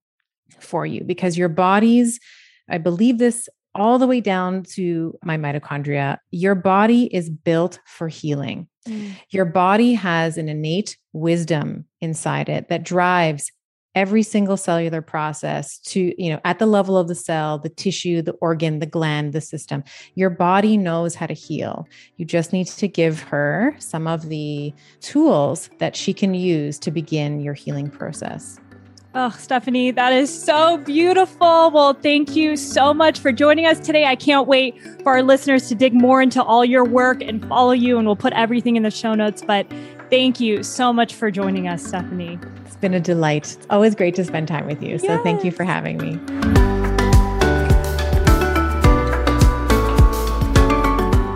[0.59, 2.21] for you because your body's
[2.71, 6.19] I believe this all the way down to my mitochondria.
[6.31, 8.69] Your body is built for healing.
[8.89, 9.13] Mm.
[9.31, 13.53] Your body has an innate wisdom inside it that drives
[13.95, 18.23] every single cellular process to, you know, at the level of the cell, the tissue,
[18.23, 19.83] the organ, the gland, the system.
[20.15, 21.89] Your body knows how to heal.
[22.17, 26.91] You just need to give her some of the tools that she can use to
[26.91, 28.61] begin your healing process.
[29.13, 31.73] Oh, Stephanie, that is so beautiful.
[31.73, 34.05] Well, thank you so much for joining us today.
[34.05, 37.73] I can't wait for our listeners to dig more into all your work and follow
[37.73, 39.43] you, and we'll put everything in the show notes.
[39.45, 39.67] But
[40.11, 42.39] thank you so much for joining us, Stephanie.
[42.65, 43.57] It's been a delight.
[43.57, 44.97] It's always great to spend time with you.
[45.01, 45.23] So yes.
[45.25, 46.70] thank you for having me.